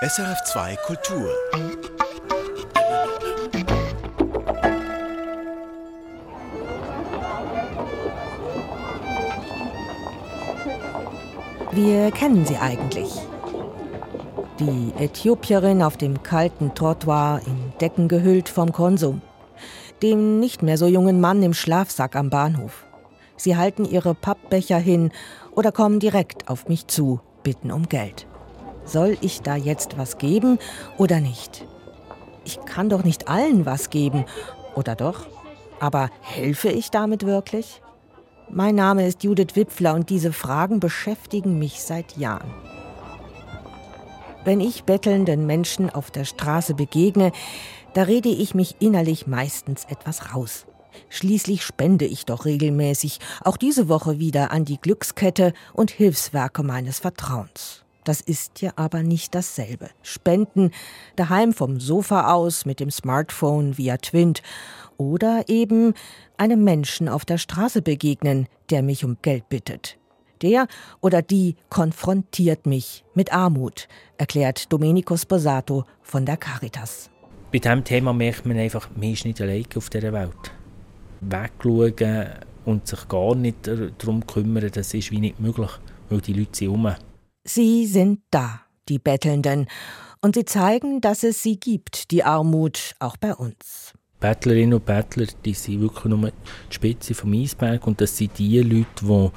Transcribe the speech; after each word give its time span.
SRF2 0.00 0.76
Kultur. 0.86 1.28
Wir 11.72 12.12
kennen 12.12 12.46
sie 12.46 12.56
eigentlich. 12.58 13.10
Die 14.60 14.92
Äthiopierin 15.00 15.82
auf 15.82 15.96
dem 15.96 16.22
kalten 16.22 16.76
Trottoir, 16.76 17.40
in 17.44 17.72
Decken 17.80 18.06
gehüllt 18.06 18.48
vom 18.48 18.70
Konsum. 18.70 19.20
Dem 20.00 20.38
nicht 20.38 20.62
mehr 20.62 20.78
so 20.78 20.86
jungen 20.86 21.20
Mann 21.20 21.42
im 21.42 21.54
Schlafsack 21.54 22.14
am 22.14 22.30
Bahnhof. 22.30 22.84
Sie 23.36 23.56
halten 23.56 23.84
ihre 23.84 24.14
Pappbecher 24.14 24.78
hin 24.78 25.10
oder 25.56 25.72
kommen 25.72 25.98
direkt 25.98 26.48
auf 26.48 26.68
mich 26.68 26.86
zu, 26.86 27.18
bitten 27.42 27.72
um 27.72 27.88
Geld. 27.88 28.28
Soll 28.88 29.18
ich 29.20 29.42
da 29.42 29.54
jetzt 29.54 29.98
was 29.98 30.16
geben 30.16 30.58
oder 30.96 31.20
nicht? 31.20 31.66
Ich 32.44 32.58
kann 32.64 32.88
doch 32.88 33.04
nicht 33.04 33.28
allen 33.28 33.66
was 33.66 33.90
geben, 33.90 34.24
oder 34.74 34.94
doch? 34.94 35.26
Aber 35.78 36.08
helfe 36.22 36.70
ich 36.70 36.90
damit 36.90 37.26
wirklich? 37.26 37.82
Mein 38.48 38.76
Name 38.76 39.06
ist 39.06 39.22
Judith 39.22 39.56
Wipfler 39.56 39.92
und 39.92 40.08
diese 40.08 40.32
Fragen 40.32 40.80
beschäftigen 40.80 41.58
mich 41.58 41.82
seit 41.82 42.16
Jahren. 42.16 42.50
Wenn 44.44 44.60
ich 44.60 44.84
bettelnden 44.84 45.44
Menschen 45.44 45.90
auf 45.90 46.10
der 46.10 46.24
Straße 46.24 46.72
begegne, 46.72 47.32
da 47.92 48.04
rede 48.04 48.30
ich 48.30 48.54
mich 48.54 48.76
innerlich 48.80 49.26
meistens 49.26 49.84
etwas 49.84 50.34
raus. 50.34 50.64
Schließlich 51.10 51.62
spende 51.62 52.06
ich 52.06 52.24
doch 52.24 52.46
regelmäßig, 52.46 53.20
auch 53.44 53.58
diese 53.58 53.90
Woche 53.90 54.18
wieder 54.18 54.50
an 54.50 54.64
die 54.64 54.80
Glückskette 54.80 55.52
und 55.74 55.90
Hilfswerke 55.90 56.62
meines 56.62 57.00
Vertrauens. 57.00 57.84
Das 58.08 58.22
ist 58.22 58.62
ja 58.62 58.72
aber 58.76 59.02
nicht 59.02 59.34
dasselbe. 59.34 59.90
Spenden 60.00 60.70
daheim 61.16 61.52
vom 61.52 61.78
Sofa 61.78 62.32
aus 62.32 62.64
mit 62.64 62.80
dem 62.80 62.90
Smartphone 62.90 63.76
via 63.76 63.98
Twint 63.98 64.40
oder 64.96 65.44
eben 65.48 65.92
einem 66.38 66.64
Menschen 66.64 67.10
auf 67.10 67.26
der 67.26 67.36
Straße 67.36 67.82
begegnen, 67.82 68.48
der 68.70 68.82
mich 68.82 69.04
um 69.04 69.18
Geld 69.20 69.50
bittet. 69.50 69.98
Der 70.40 70.68
oder 71.02 71.20
die 71.20 71.56
konfrontiert 71.68 72.64
mich 72.64 73.04
mit 73.12 73.30
Armut, 73.30 73.88
erklärt 74.16 74.72
Domenico 74.72 75.14
Sposato 75.14 75.84
von 76.00 76.24
der 76.24 76.38
Caritas. 76.38 77.10
Bei 77.52 77.58
diesem 77.58 77.84
Thema 77.84 78.14
merkt 78.14 78.46
man 78.46 78.56
einfach, 78.56 78.88
man 78.96 79.12
ist 79.12 79.26
nicht 79.26 79.38
allein 79.42 79.66
auf 79.76 79.90
dieser 79.90 80.14
Welt 80.14 80.32
wegschauen 81.20 82.28
und 82.64 82.86
sich 82.86 83.06
gar 83.06 83.34
nicht 83.34 83.68
darum 83.98 84.26
kümmern, 84.26 84.70
das 84.72 84.94
ist 84.94 85.10
wie 85.10 85.20
nicht 85.20 85.40
möglich, 85.40 85.72
weil 86.08 86.22
die 86.22 86.32
Leute 86.32 86.56
sind 86.56 86.70
rum. 86.70 86.90
Sie 87.48 87.86
sind 87.86 88.20
da, 88.30 88.60
die 88.90 88.98
Bettelnden, 88.98 89.68
und 90.20 90.34
sie 90.34 90.44
zeigen, 90.44 91.00
dass 91.00 91.22
es 91.22 91.42
sie 91.42 91.58
gibt, 91.58 92.10
die 92.10 92.22
Armut, 92.22 92.94
auch 92.98 93.16
bei 93.16 93.34
uns. 93.34 93.94
Bettlerinnen 94.20 94.74
und 94.74 94.84
Bettler, 94.84 95.26
die 95.44 95.54
sind 95.54 95.80
wirklich 95.80 96.04
nur 96.04 96.30
die 96.30 96.74
Spitze 96.74 97.14
vom 97.14 97.32
Eisberg 97.32 97.86
und 97.86 98.02
das 98.02 98.18
sind 98.18 98.36
die 98.36 98.60
Leute, 98.60 98.86
die 99.00 99.30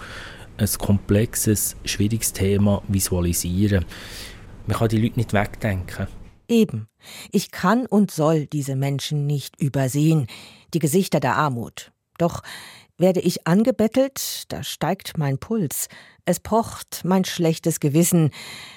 ein 0.58 0.70
komplexes, 0.78 1.78
schwieriges 1.86 2.34
Thema 2.34 2.84
visualisieren. 2.90 3.86
Man 4.68 4.78
kann 4.78 4.90
die 4.90 4.98
Leute 4.98 5.18
nicht 5.18 5.32
wegdenken. 5.32 6.08
Eben. 6.50 6.88
Ich 7.32 7.52
kann 7.52 7.86
und 7.86 8.12
soll 8.12 8.46
diese 8.46 8.76
Menschen 8.76 9.26
nicht 9.26 9.62
übersehen, 9.62 10.28
die 10.74 10.80
Gesichter 10.80 11.22
der 11.22 11.38
Armut. 11.38 11.94
Doch 12.18 12.44
werde 13.02 13.20
ich 13.20 13.46
angebettelt, 13.48 14.46
da 14.50 14.64
steigt 14.64 15.18
mein 15.18 15.38
Puls, 15.38 15.88
es 16.24 16.40
pocht 16.40 17.02
mein 17.04 17.26
schlechtes 17.26 17.80
Gewissen, 17.80 18.30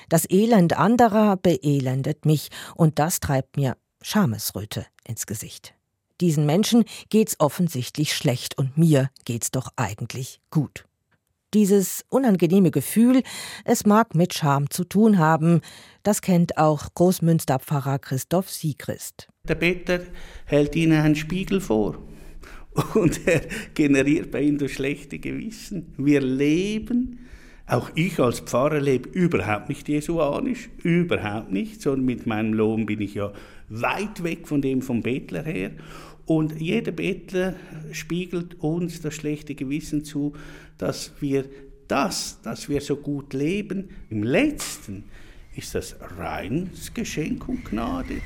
das 0.09 0.29
Elend 0.29 0.77
anderer 0.77 1.37
beelendet 1.37 2.27
mich, 2.27 2.49
und 2.75 2.99
das 2.99 3.21
treibt 3.21 3.57
mir 3.57 3.77
Schamesröte 4.03 4.87
ins 5.07 5.27
Gesicht. 5.27 5.75
Diesen 6.21 6.47
Menschen 6.47 6.85
geht's 7.11 7.37
offensichtlich 7.39 8.15
schlecht 8.15 8.57
und 8.59 8.79
mir 8.79 9.11
geht's 9.25 9.51
doch 9.51 9.69
eigentlich 9.77 10.41
gut. 10.51 10.85
Dieses 11.53 12.05
unangenehme 12.09 12.73
Gefühl, 12.73 13.23
es 13.65 13.87
mag 13.87 14.15
mit 14.15 14.35
Scham 14.35 14.71
zu 14.71 14.85
tun 14.85 15.19
haben, 15.19 15.61
das 16.03 16.21
kennt 16.21 16.59
auch 16.59 16.89
Großmünsterpfarrer 16.95 18.01
Christoph 18.01 18.51
Siegrist. 18.51 19.29
Der 19.47 19.55
Better 19.55 20.01
hält 20.47 20.75
Ihnen 20.75 21.01
einen 21.01 21.15
Spiegel 21.15 21.61
vor 21.61 21.99
und 22.95 23.27
er 23.27 23.43
generiert 23.75 24.31
bei 24.31 24.43
Ihnen 24.43 24.59
das 24.59 24.73
schlechte 24.73 25.19
Gewissen. 25.19 25.95
Wir 25.97 26.21
leben, 26.21 27.21
auch 27.67 27.91
ich 27.95 28.19
als 28.19 28.41
Pfarrer 28.41 28.81
lebe 28.81 29.09
überhaupt 29.09 29.69
nicht 29.69 29.89
jesuanisch, 29.89 30.69
überhaupt 30.83 31.53
nicht, 31.53 31.81
sondern 31.81 32.05
mit 32.05 32.27
meinem 32.27 32.53
Lohn 32.53 32.87
bin 32.87 33.01
ich 33.01 33.15
ja 33.15 33.33
weit 33.69 34.23
weg 34.23 34.47
von 34.49 34.61
dem 34.61 34.83
vom 34.83 35.03
Bettler 35.03 35.45
her. 35.45 35.71
Und 36.27 36.61
jeder 36.61 36.93
Bettler 36.93 37.55
spiegelt 37.93 38.61
uns 38.61 39.01
das 39.01 39.15
schlechte 39.15 39.55
Gewissen 39.55 40.05
zu, 40.05 40.35
dass 40.79 41.13
wir 41.21 41.45
das, 41.87 42.41
dass 42.43 42.69
wir 42.69 42.81
so 42.81 42.97
gut 42.97 43.35
leben, 43.35 43.91
im 44.11 44.23
letzten 44.23 45.05
ist 45.55 45.75
das 45.75 45.97
reines 46.19 46.93
Geschenk 46.93 47.49
und 47.49 47.65
Gnade. 47.65 48.21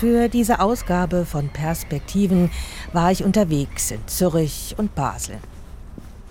Für 0.00 0.30
diese 0.30 0.60
Ausgabe 0.60 1.26
von 1.26 1.50
Perspektiven 1.50 2.50
war 2.94 3.12
ich 3.12 3.22
unterwegs 3.22 3.90
in 3.90 4.00
Zürich 4.08 4.74
und 4.78 4.94
Basel. 4.94 5.36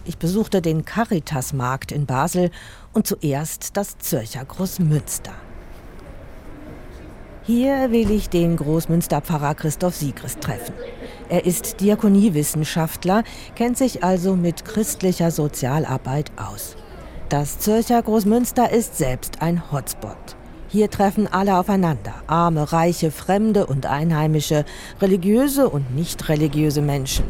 Ich 0.06 0.18
besuchte 0.18 0.59
den 0.59 0.85
Caritas-Markt 0.85 1.91
in 1.91 2.07
Basel 2.07 2.50
und 2.94 3.06
zuerst 3.06 3.78
das 3.78 4.00
Zürcher 4.00 4.44
Großmünster. 4.44 5.34
Hier 7.44 7.91
will 7.91 8.09
ich 8.09 8.30
den 8.30 8.57
Großmünsterpfarrer 8.57 9.53
Christoph 9.53 9.96
Siegrist 9.96 10.41
treffen. 10.41 10.74
Er 11.30 11.46
ist 11.46 11.80
Diakoniewissenschaftler, 11.80 13.24
kennt 13.53 13.78
sich 13.78 14.03
also 14.03 14.36
mit 14.36 14.66
christlicher 14.66 15.30
Sozialarbeit 15.30 16.31
aus. 16.38 16.75
Das 17.30 17.59
Zürcher 17.59 18.01
Großmünster 18.01 18.72
ist 18.72 18.97
selbst 18.97 19.44
ein 19.44 19.72
Hotspot. 19.72 20.39
Hier 20.72 20.91
treffen 20.91 21.25
alle 21.25 21.57
aufeinander, 21.57 22.13
arme, 22.28 22.72
reiche, 22.72 23.09
fremde 23.09 23.66
und 23.66 23.88
einheimische, 23.88 24.66
religiöse 25.02 25.68
und 25.68 25.96
nicht 25.96 26.30
religiöse 26.30 26.84
Menschen. 26.84 27.25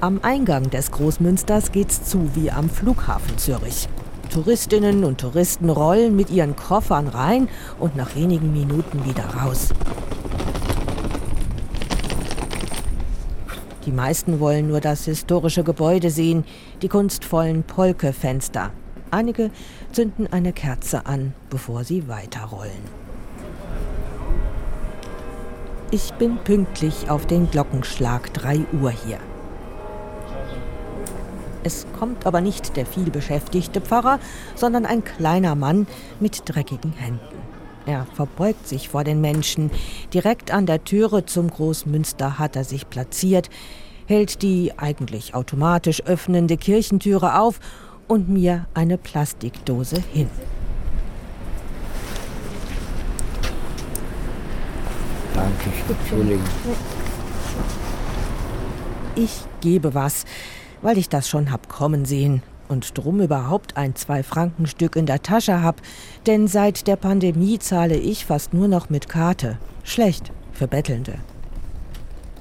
Am 0.00 0.20
Eingang 0.22 0.70
des 0.70 0.90
Großmünsters 0.90 1.72
geht's 1.72 2.04
zu 2.04 2.34
wie 2.34 2.50
am 2.50 2.70
Flughafen 2.70 3.36
Zürich. 3.36 3.86
Touristinnen 4.32 5.04
und 5.04 5.20
Touristen 5.20 5.68
rollen 5.68 6.16
mit 6.16 6.30
ihren 6.30 6.56
Koffern 6.56 7.08
rein 7.08 7.50
und 7.78 7.96
nach 7.96 8.16
wenigen 8.16 8.50
Minuten 8.54 9.04
wieder 9.04 9.24
raus. 9.26 9.68
Die 13.84 13.92
meisten 13.92 14.40
wollen 14.40 14.68
nur 14.68 14.80
das 14.80 15.04
historische 15.04 15.64
Gebäude 15.64 16.08
sehen, 16.08 16.44
die 16.80 16.88
kunstvollen 16.88 17.62
Polke-Fenster. 17.62 18.70
Einige 19.10 19.50
zünden 19.92 20.32
eine 20.32 20.52
Kerze 20.52 21.06
an, 21.06 21.34
bevor 21.50 21.84
sie 21.84 22.08
weiterrollen. 22.08 23.00
Ich 25.90 26.12
bin 26.14 26.36
pünktlich 26.36 27.10
auf 27.10 27.26
den 27.26 27.50
Glockenschlag 27.50 28.32
3 28.32 28.60
Uhr 28.80 28.90
hier. 28.90 29.18
Es 31.64 31.86
kommt 31.98 32.26
aber 32.26 32.40
nicht 32.40 32.76
der 32.76 32.86
vielbeschäftigte 32.86 33.80
Pfarrer, 33.80 34.20
sondern 34.54 34.86
ein 34.86 35.02
kleiner 35.04 35.56
Mann 35.56 35.88
mit 36.20 36.42
dreckigen 36.46 36.92
Händen. 36.92 37.40
Er 37.86 38.06
verbeugt 38.14 38.68
sich 38.68 38.88
vor 38.88 39.02
den 39.02 39.20
Menschen. 39.20 39.70
Direkt 40.14 40.52
an 40.52 40.66
der 40.66 40.84
Türe 40.84 41.26
zum 41.26 41.50
Großmünster 41.50 42.38
hat 42.38 42.54
er 42.54 42.64
sich 42.64 42.88
platziert, 42.88 43.50
hält 44.06 44.42
die 44.42 44.72
eigentlich 44.78 45.34
automatisch 45.34 46.04
öffnende 46.04 46.56
Kirchentüre 46.56 47.40
auf 47.40 47.58
und 48.10 48.28
mir 48.28 48.66
eine 48.74 48.98
Plastikdose 48.98 50.02
hin. 50.12 50.28
Danke, 55.32 55.70
Entschuldigung. 55.88 56.44
Ich 59.14 59.44
gebe 59.60 59.94
was 59.94 60.24
weil 60.82 60.98
ich 60.98 61.08
das 61.08 61.28
schon 61.28 61.50
hab 61.50 61.68
kommen 61.68 62.04
sehen 62.04 62.42
und 62.68 62.96
drum 62.96 63.20
überhaupt 63.20 63.76
ein 63.76 63.96
Zwei-Franken-Stück 63.96 64.96
in 64.96 65.06
der 65.06 65.22
Tasche 65.22 65.62
hab, 65.62 65.80
denn 66.26 66.46
seit 66.46 66.86
der 66.86 66.96
Pandemie 66.96 67.58
zahle 67.58 67.96
ich 67.96 68.24
fast 68.24 68.54
nur 68.54 68.68
noch 68.68 68.90
mit 68.90 69.08
Karte. 69.08 69.58
Schlecht 69.82 70.32
für 70.52 70.68
Bettelnde. 70.68 71.14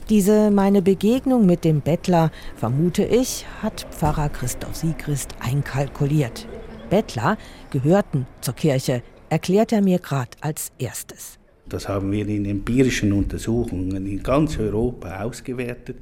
Diese 0.09 0.50
meine 0.50 0.81
Begegnung 0.81 1.45
mit 1.45 1.63
dem 1.63 1.81
Bettler, 1.81 2.31
vermute 2.56 3.06
ich, 3.06 3.45
hat 3.61 3.85
Pfarrer 3.91 4.29
Christoph 4.29 4.75
Siegrist 4.75 5.35
einkalkuliert. 5.39 6.47
Bettler 6.89 7.38
gehörten 7.69 8.25
zur 8.41 8.56
Kirche, 8.56 9.03
erklärt 9.29 9.71
er 9.71 9.83
mir 9.83 10.00
gerade 10.00 10.31
als 10.41 10.71
erstes. 10.79 11.38
Das 11.67 11.88
haben 11.88 12.11
wir 12.11 12.27
in 12.27 12.45
empirischen 12.45 13.13
Untersuchungen 13.13 14.07
in 14.07 14.23
ganz 14.23 14.57
Europa 14.57 15.21
ausgewertet. 15.21 15.97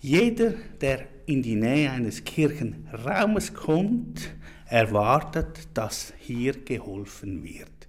Jeder, 0.00 0.54
der 0.80 1.04
in 1.26 1.40
die 1.40 1.54
Nähe 1.54 1.92
eines 1.92 2.24
Kirchenraumes 2.24 3.54
kommt, 3.54 4.30
erwartet, 4.66 5.68
dass 5.74 6.12
hier 6.18 6.54
geholfen 6.64 7.44
wird. 7.44 7.86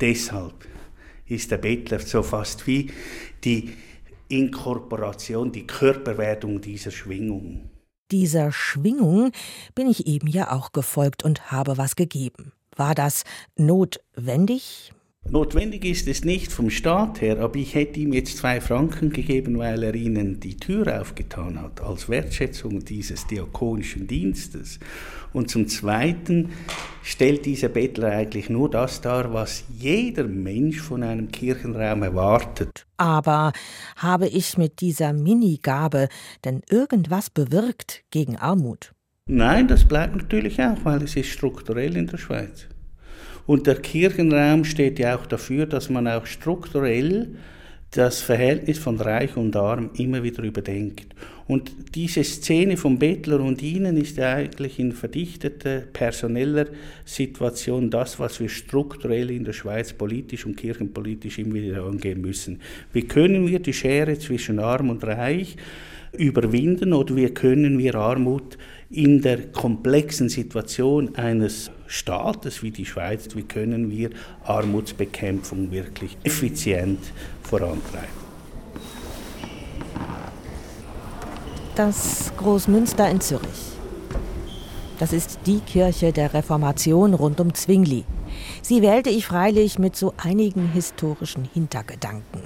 Deshalb 0.00 0.68
ist 1.26 1.50
der 1.50 1.58
Bettler 1.58 1.98
so 1.98 2.22
fast 2.22 2.68
wie 2.68 2.92
die 3.42 3.72
Inkorporation, 4.28 5.52
die 5.52 5.66
Körperwerdung 5.66 6.60
dieser 6.60 6.90
Schwingung. 6.90 7.70
Dieser 8.10 8.52
Schwingung 8.52 9.32
bin 9.74 9.88
ich 9.88 10.06
eben 10.06 10.28
ja 10.28 10.52
auch 10.52 10.72
gefolgt 10.72 11.24
und 11.24 11.50
habe 11.50 11.76
was 11.78 11.96
gegeben. 11.96 12.52
War 12.76 12.94
das 12.94 13.24
notwendig? 13.56 14.92
Notwendig 15.28 15.84
ist 15.84 16.06
es 16.06 16.24
nicht 16.24 16.52
vom 16.52 16.70
Staat 16.70 17.20
her, 17.20 17.40
aber 17.40 17.56
ich 17.56 17.74
hätte 17.74 17.98
ihm 17.98 18.12
jetzt 18.12 18.36
zwei 18.36 18.60
Franken 18.60 19.10
gegeben, 19.10 19.58
weil 19.58 19.82
er 19.82 19.94
ihnen 19.94 20.38
die 20.38 20.56
Tür 20.56 21.00
aufgetan 21.00 21.60
hat, 21.60 21.80
als 21.80 22.08
Wertschätzung 22.08 22.84
dieses 22.84 23.26
diakonischen 23.26 24.06
Dienstes. 24.06 24.78
Und 25.32 25.50
zum 25.50 25.66
Zweiten 25.66 26.50
stellt 27.02 27.44
dieser 27.44 27.68
Bettler 27.68 28.12
eigentlich 28.12 28.48
nur 28.48 28.70
das 28.70 29.00
dar, 29.00 29.32
was 29.32 29.64
jeder 29.76 30.24
Mensch 30.24 30.80
von 30.80 31.02
einem 31.02 31.32
Kirchenraum 31.32 32.04
erwartet. 32.04 32.86
Aber 32.96 33.52
habe 33.96 34.28
ich 34.28 34.56
mit 34.56 34.80
dieser 34.80 35.12
Minigabe 35.12 36.08
denn 36.44 36.62
irgendwas 36.70 37.30
bewirkt 37.30 38.04
gegen 38.10 38.36
Armut? 38.36 38.92
Nein, 39.28 39.66
das 39.66 39.84
bleibt 39.84 40.14
natürlich 40.14 40.62
auch, 40.62 40.84
weil 40.84 41.02
es 41.02 41.16
ist 41.16 41.30
strukturell 41.30 41.96
in 41.96 42.06
der 42.06 42.18
Schweiz. 42.18 42.68
Und 43.46 43.66
der 43.66 43.76
Kirchenraum 43.76 44.64
steht 44.64 44.98
ja 44.98 45.16
auch 45.16 45.26
dafür, 45.26 45.66
dass 45.66 45.88
man 45.88 46.08
auch 46.08 46.26
strukturell 46.26 47.28
das 47.92 48.20
Verhältnis 48.20 48.78
von 48.78 49.00
Reich 49.00 49.36
und 49.36 49.56
Arm 49.56 49.90
immer 49.96 50.22
wieder 50.22 50.42
überdenkt. 50.42 51.14
Und 51.48 51.94
diese 51.94 52.24
Szene 52.24 52.76
vom 52.76 52.98
Bettler 52.98 53.40
und 53.40 53.62
Ihnen 53.62 53.96
ist 53.96 54.18
eigentlich 54.18 54.80
in 54.80 54.90
verdichteter 54.90 55.82
personeller 55.92 56.66
Situation 57.04 57.88
das, 57.88 58.18
was 58.18 58.40
wir 58.40 58.48
strukturell 58.48 59.30
in 59.30 59.44
der 59.44 59.52
Schweiz 59.52 59.92
politisch 59.92 60.44
und 60.44 60.56
kirchenpolitisch 60.56 61.38
immer 61.38 61.54
wieder 61.54 61.84
angehen 61.84 62.20
müssen. 62.20 62.60
Wie 62.92 63.02
können 63.02 63.46
wir 63.46 63.60
die 63.60 63.72
Schere 63.72 64.18
zwischen 64.18 64.58
Arm 64.58 64.90
und 64.90 65.04
Reich 65.04 65.56
überwinden 66.18 66.92
oder 66.92 67.14
wie 67.14 67.28
können 67.28 67.78
wir 67.78 67.94
Armut 67.94 68.58
in 68.90 69.20
der 69.20 69.50
komplexen 69.52 70.28
Situation 70.28 71.14
eines 71.16 71.70
Staates 71.86 72.62
wie 72.62 72.70
die 72.70 72.86
Schweiz, 72.86 73.28
wie 73.34 73.42
können 73.42 73.90
wir 73.90 74.10
Armutsbekämpfung 74.44 75.70
wirklich 75.70 76.16
effizient 76.22 77.00
vorantreiben. 77.42 78.26
Das 81.74 82.32
Großmünster 82.38 83.10
in 83.10 83.20
Zürich. 83.20 83.76
Das 84.98 85.12
ist 85.12 85.40
die 85.44 85.60
Kirche 85.60 86.12
der 86.12 86.32
Reformation 86.32 87.12
rund 87.12 87.38
um 87.38 87.52
Zwingli. 87.52 88.04
Sie 88.62 88.80
wählte 88.80 89.10
ich 89.10 89.26
freilich 89.26 89.78
mit 89.78 89.94
so 89.94 90.14
einigen 90.16 90.72
historischen 90.72 91.46
Hintergedanken. 91.52 92.40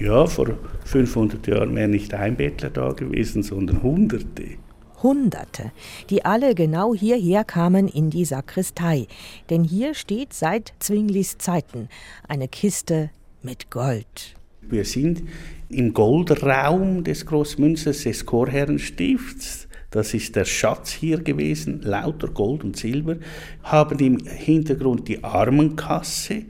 Ja, 0.00 0.26
vor 0.26 0.48
500 0.84 1.46
Jahren 1.46 1.76
wäre 1.76 1.88
nicht 1.88 2.12
ein 2.12 2.36
Bettler 2.36 2.70
da 2.70 2.90
gewesen, 2.92 3.44
sondern 3.44 3.82
Hunderte. 3.84 4.56
Hunderte, 5.02 5.72
die 6.10 6.24
alle 6.24 6.54
genau 6.54 6.94
hierher 6.94 7.44
kamen 7.44 7.88
in 7.88 8.10
die 8.10 8.24
Sakristei. 8.24 9.06
Denn 9.50 9.64
hier 9.64 9.94
steht 9.94 10.32
seit 10.32 10.72
Zwinglis 10.78 11.38
Zeiten 11.38 11.88
eine 12.28 12.48
Kiste 12.48 13.10
mit 13.42 13.70
Gold. 13.70 14.34
Wir 14.62 14.84
sind 14.84 15.22
im 15.68 15.92
Goldraum 15.92 17.02
des 17.04 17.26
Großmünsters 17.26 18.02
des 18.04 18.24
Chorherrenstifts. 18.24 19.68
Das 19.90 20.14
ist 20.14 20.36
der 20.36 20.46
Schatz 20.46 20.90
hier 20.90 21.18
gewesen, 21.18 21.82
lauter 21.82 22.28
Gold 22.28 22.64
und 22.64 22.76
Silber, 22.76 23.16
haben 23.62 23.98
im 23.98 24.18
Hintergrund 24.24 25.08
die 25.08 25.22
Armenkasse, 25.22 26.44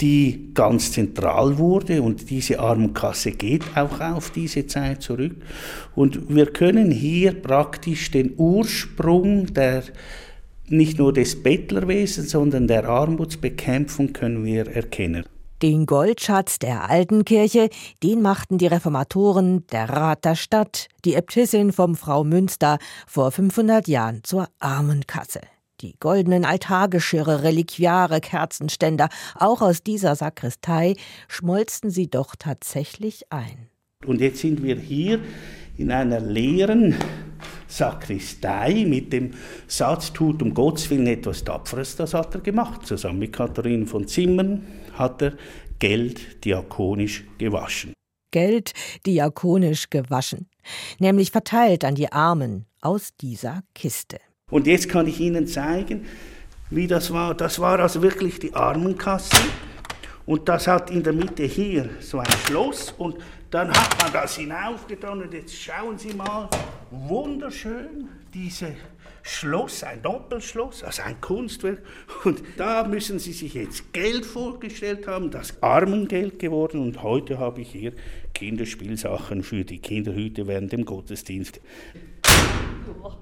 die 0.00 0.50
ganz 0.54 0.92
zentral 0.92 1.58
wurde 1.58 2.02
und 2.02 2.28
diese 2.30 2.58
Armenkasse 2.58 3.32
geht 3.32 3.62
auch 3.76 4.00
auf 4.00 4.30
diese 4.30 4.66
Zeit 4.66 5.02
zurück. 5.02 5.36
Und 5.94 6.34
wir 6.34 6.46
können 6.46 6.90
hier 6.90 7.32
praktisch 7.32 8.10
den 8.10 8.34
Ursprung 8.36 9.52
der 9.54 9.84
nicht 10.68 10.98
nur 10.98 11.12
des 11.12 11.42
Bettlerwesens, 11.42 12.30
sondern 12.30 12.66
der 12.66 12.88
Armutsbekämpfung 12.88 14.12
können 14.12 14.44
wir 14.44 14.66
erkennen. 14.66 15.24
Den 15.62 15.86
Goldschatz 15.86 16.58
der 16.58 16.90
alten 16.90 17.24
Kirche, 17.24 17.70
den 18.02 18.22
machten 18.22 18.58
die 18.58 18.66
Reformatoren, 18.66 19.66
der 19.68 19.88
Rat 19.88 20.24
der 20.24 20.34
Stadt, 20.34 20.88
die 21.04 21.14
Äbtissin 21.14 21.72
vom 21.72 21.94
Frau 21.94 22.24
Münster 22.24 22.78
vor 23.06 23.30
500 23.30 23.88
Jahren 23.88 24.20
zur 24.24 24.48
Armenkasse. 24.58 25.40
Die 25.84 25.96
goldenen 26.00 26.46
Altargeschirre, 26.46 27.42
Reliquiare, 27.42 28.22
Kerzenständer, 28.22 29.10
auch 29.34 29.60
aus 29.60 29.82
dieser 29.82 30.16
Sakristei, 30.16 30.96
schmolzen 31.28 31.90
sie 31.90 32.08
doch 32.08 32.36
tatsächlich 32.38 33.30
ein. 33.30 33.68
Und 34.06 34.22
jetzt 34.22 34.38
sind 34.38 34.62
wir 34.62 34.76
hier 34.76 35.20
in 35.76 35.92
einer 35.92 36.20
leeren 36.20 36.94
Sakristei 37.68 38.86
mit 38.88 39.12
dem 39.12 39.32
Satz, 39.66 40.14
tut 40.14 40.40
um 40.40 40.54
Gottes 40.54 40.88
Willen 40.88 41.06
etwas 41.06 41.44
Tapferes, 41.44 41.96
das 41.96 42.14
hat 42.14 42.34
er 42.34 42.40
gemacht. 42.40 42.86
Zusammen 42.86 43.18
mit 43.18 43.34
Katharine 43.34 43.84
von 43.84 44.08
Zimmern 44.08 44.64
hat 44.94 45.20
er 45.20 45.34
Geld 45.78 46.42
diakonisch 46.46 47.24
gewaschen. 47.36 47.92
Geld 48.30 48.72
diakonisch 49.04 49.90
gewaschen, 49.90 50.48
nämlich 50.98 51.30
verteilt 51.30 51.84
an 51.84 51.94
die 51.94 52.10
Armen 52.10 52.64
aus 52.80 53.10
dieser 53.20 53.64
Kiste. 53.74 54.18
Und 54.50 54.66
jetzt 54.66 54.88
kann 54.88 55.06
ich 55.06 55.20
Ihnen 55.20 55.46
zeigen, 55.46 56.04
wie 56.70 56.86
das 56.86 57.12
war. 57.12 57.34
Das 57.34 57.58
war 57.60 57.80
also 57.80 58.02
wirklich 58.02 58.38
die 58.38 58.54
Armenkasse. 58.54 59.36
Und 60.26 60.48
das 60.48 60.66
hat 60.66 60.90
in 60.90 61.02
der 61.02 61.12
Mitte 61.12 61.44
hier 61.44 61.88
so 62.00 62.18
ein 62.18 62.30
Schloss 62.46 62.94
und 62.96 63.16
dann 63.50 63.70
hat 63.70 64.02
man 64.02 64.12
das 64.12 64.36
hinaufgetan 64.36 65.22
und 65.22 65.32
jetzt 65.32 65.54
schauen 65.54 65.98
Sie 65.98 66.14
mal, 66.14 66.48
wunderschön, 66.90 68.08
diese 68.32 68.74
Schloss, 69.22 69.82
ein 69.82 70.02
Doppelschloss, 70.02 70.82
also 70.82 71.02
ein 71.02 71.20
Kunstwerk. 71.20 71.82
Und 72.24 72.42
da 72.56 72.84
müssen 72.84 73.18
Sie 73.18 73.32
sich 73.32 73.54
jetzt 73.54 73.92
Geld 73.92 74.24
vorgestellt 74.26 75.06
haben, 75.06 75.30
das 75.30 75.62
Armengeld 75.62 76.38
geworden. 76.38 76.80
Und 76.80 77.02
heute 77.02 77.38
habe 77.38 77.62
ich 77.62 77.70
hier 77.70 77.92
Kinderspielsachen 78.34 79.42
für 79.42 79.64
die 79.64 79.78
Kinderhüte 79.78 80.46
während 80.46 80.72
dem 80.72 80.84
Gottesdienst. 80.84 81.60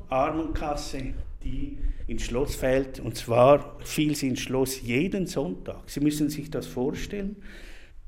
Armenkasse, 0.08 1.14
die 1.43 1.79
ins 2.06 2.23
Schloss 2.23 2.55
fällt. 2.55 3.00
Und 3.00 3.17
zwar 3.17 3.79
fiel 3.81 4.14
sie 4.14 4.28
ins 4.28 4.40
Schloss 4.40 4.80
jeden 4.83 5.26
Sonntag. 5.26 5.83
Sie 5.87 6.00
müssen 6.00 6.30
sich 6.30 6.50
das 6.50 6.66
vorstellen, 6.66 7.37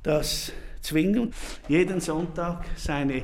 dass 0.02 0.52
Zwingen 0.80 1.32
jeden 1.68 2.00
Sonntag 2.00 2.64
seine 2.76 3.22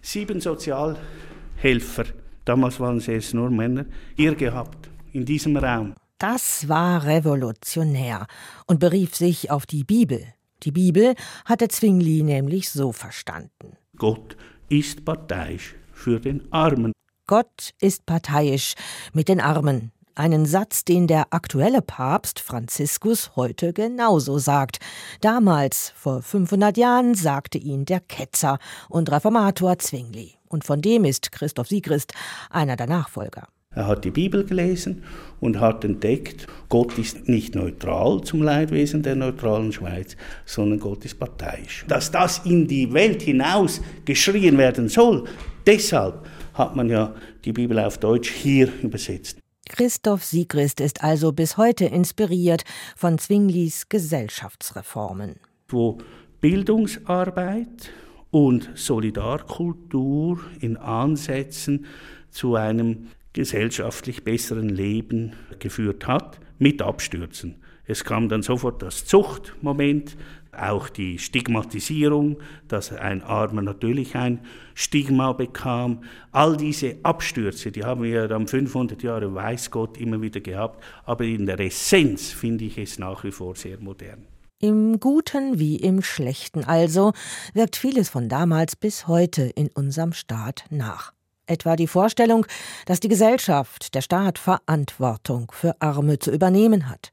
sieben 0.00 0.40
Sozialhelfer, 0.40 2.04
damals 2.44 2.78
waren 2.80 3.00
sie 3.00 3.14
es 3.14 3.34
nur 3.34 3.50
Männer, 3.50 3.86
hier 4.16 4.34
gehabt, 4.34 4.88
in 5.12 5.24
diesem 5.24 5.56
Raum. 5.56 5.94
Das 6.18 6.68
war 6.68 7.04
revolutionär 7.04 8.26
und 8.66 8.78
berief 8.78 9.16
sich 9.16 9.50
auf 9.50 9.66
die 9.66 9.82
Bibel. 9.82 10.24
Die 10.62 10.70
Bibel 10.70 11.14
hatte 11.44 11.66
Zwingli 11.66 12.22
nämlich 12.22 12.70
so 12.70 12.92
verstanden. 12.92 13.76
Gott 13.96 14.36
ist 14.68 15.04
parteiisch 15.04 15.74
für 15.92 16.20
den 16.20 16.52
Armen. 16.52 16.92
Gott 17.32 17.72
ist 17.80 18.04
parteiisch 18.04 18.74
mit 19.14 19.26
den 19.30 19.40
Armen. 19.40 19.90
Einen 20.14 20.44
Satz, 20.44 20.84
den 20.84 21.06
der 21.06 21.28
aktuelle 21.30 21.80
Papst 21.80 22.40
Franziskus 22.40 23.36
heute 23.36 23.72
genauso 23.72 24.36
sagt. 24.36 24.80
Damals, 25.22 25.94
vor 25.96 26.20
500 26.20 26.76
Jahren, 26.76 27.14
sagte 27.14 27.56
ihn 27.56 27.86
der 27.86 28.00
Ketzer 28.00 28.58
und 28.90 29.10
Reformator 29.10 29.78
Zwingli. 29.78 30.34
Und 30.46 30.64
von 30.64 30.82
dem 30.82 31.06
ist 31.06 31.32
Christoph 31.32 31.68
Siegrist 31.68 32.12
einer 32.50 32.76
der 32.76 32.86
Nachfolger. 32.86 33.48
Er 33.74 33.86
hat 33.86 34.04
die 34.04 34.10
Bibel 34.10 34.44
gelesen 34.44 35.02
und 35.40 35.58
hat 35.58 35.84
entdeckt, 35.86 36.46
Gott 36.68 36.98
ist 36.98 37.28
nicht 37.28 37.54
neutral 37.54 38.20
zum 38.20 38.42
Leidwesen 38.42 39.02
der 39.02 39.16
neutralen 39.16 39.72
Schweiz, 39.72 40.18
sondern 40.44 40.80
Gott 40.80 41.06
ist 41.06 41.18
parteiisch. 41.18 41.86
Dass 41.88 42.10
das 42.10 42.42
in 42.44 42.68
die 42.68 42.92
Welt 42.92 43.22
hinaus 43.22 43.80
geschrien 44.04 44.58
werden 44.58 44.90
soll, 44.90 45.24
deshalb 45.66 46.26
hat 46.54 46.76
man 46.76 46.88
ja 46.88 47.14
die 47.44 47.52
Bibel 47.52 47.78
auf 47.78 47.98
Deutsch 47.98 48.30
hier 48.30 48.70
übersetzt. 48.82 49.38
Christoph 49.68 50.24
Siegrist 50.24 50.80
ist 50.80 51.02
also 51.02 51.32
bis 51.32 51.56
heute 51.56 51.86
inspiriert 51.86 52.64
von 52.96 53.18
Zwinglis 53.18 53.88
Gesellschaftsreformen. 53.88 55.36
Wo 55.68 55.98
Bildungsarbeit 56.40 57.90
und 58.30 58.70
Solidarkultur 58.74 60.40
in 60.60 60.76
Ansätzen 60.76 61.86
zu 62.30 62.56
einem 62.56 63.08
gesellschaftlich 63.32 64.24
besseren 64.24 64.68
Leben 64.68 65.34
geführt 65.58 66.06
hat, 66.06 66.40
mit 66.58 66.82
Abstürzen. 66.82 67.56
Es 67.86 68.04
kam 68.04 68.28
dann 68.28 68.42
sofort 68.42 68.82
das 68.82 69.04
Zuchtmoment, 69.04 70.16
auch 70.56 70.88
die 70.88 71.18
Stigmatisierung, 71.18 72.38
dass 72.68 72.92
ein 72.92 73.22
Armer 73.22 73.62
natürlich 73.62 74.14
ein 74.14 74.40
Stigma 74.74 75.32
bekam. 75.32 76.04
All 76.30 76.56
diese 76.56 76.96
Abstürze, 77.02 77.72
die 77.72 77.84
haben 77.84 78.02
wir 78.02 78.28
dann 78.28 78.46
500 78.46 79.02
Jahre, 79.02 79.34
weiß 79.34 79.70
Gott, 79.70 79.96
immer 79.96 80.20
wieder 80.20 80.40
gehabt. 80.40 80.82
Aber 81.04 81.24
in 81.24 81.46
der 81.46 81.58
Essenz 81.60 82.30
finde 82.30 82.66
ich 82.66 82.78
es 82.78 82.98
nach 82.98 83.24
wie 83.24 83.32
vor 83.32 83.56
sehr 83.56 83.78
modern. 83.80 84.26
Im 84.60 85.00
Guten 85.00 85.58
wie 85.58 85.76
im 85.76 86.02
Schlechten 86.02 86.64
also 86.64 87.12
wirkt 87.52 87.74
vieles 87.74 88.08
von 88.08 88.28
damals 88.28 88.76
bis 88.76 89.08
heute 89.08 89.42
in 89.42 89.70
unserem 89.74 90.12
Staat 90.12 90.66
nach. 90.70 91.12
Etwa 91.46 91.74
die 91.74 91.88
Vorstellung, 91.88 92.46
dass 92.86 93.00
die 93.00 93.08
Gesellschaft, 93.08 93.94
der 93.94 94.02
Staat 94.02 94.38
Verantwortung 94.38 95.50
für 95.52 95.74
Arme 95.80 96.20
zu 96.20 96.30
übernehmen 96.30 96.88
hat. 96.88 97.12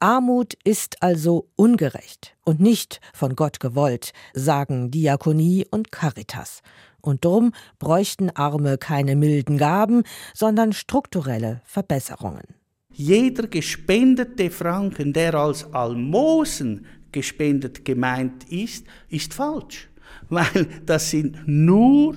Armut 0.00 0.54
ist 0.64 1.02
also 1.02 1.48
ungerecht 1.56 2.36
und 2.44 2.60
nicht 2.60 3.00
von 3.12 3.36
Gott 3.36 3.60
gewollt, 3.60 4.12
sagen 4.34 4.90
Diakonie 4.90 5.66
und 5.70 5.92
Caritas. 5.92 6.62
Und 7.00 7.24
drum 7.24 7.52
bräuchten 7.78 8.30
Arme 8.30 8.76
keine 8.78 9.16
milden 9.16 9.56
Gaben, 9.56 10.02
sondern 10.34 10.72
strukturelle 10.72 11.62
Verbesserungen. 11.64 12.44
Jeder 12.92 13.46
gespendete 13.46 14.50
Franken, 14.50 15.12
der 15.12 15.34
als 15.34 15.72
Almosen 15.72 16.86
gespendet 17.12 17.84
gemeint 17.84 18.50
ist, 18.50 18.86
ist 19.08 19.34
falsch, 19.34 19.88
weil 20.28 20.66
das 20.84 21.10
sind 21.10 21.46
nur 21.46 22.16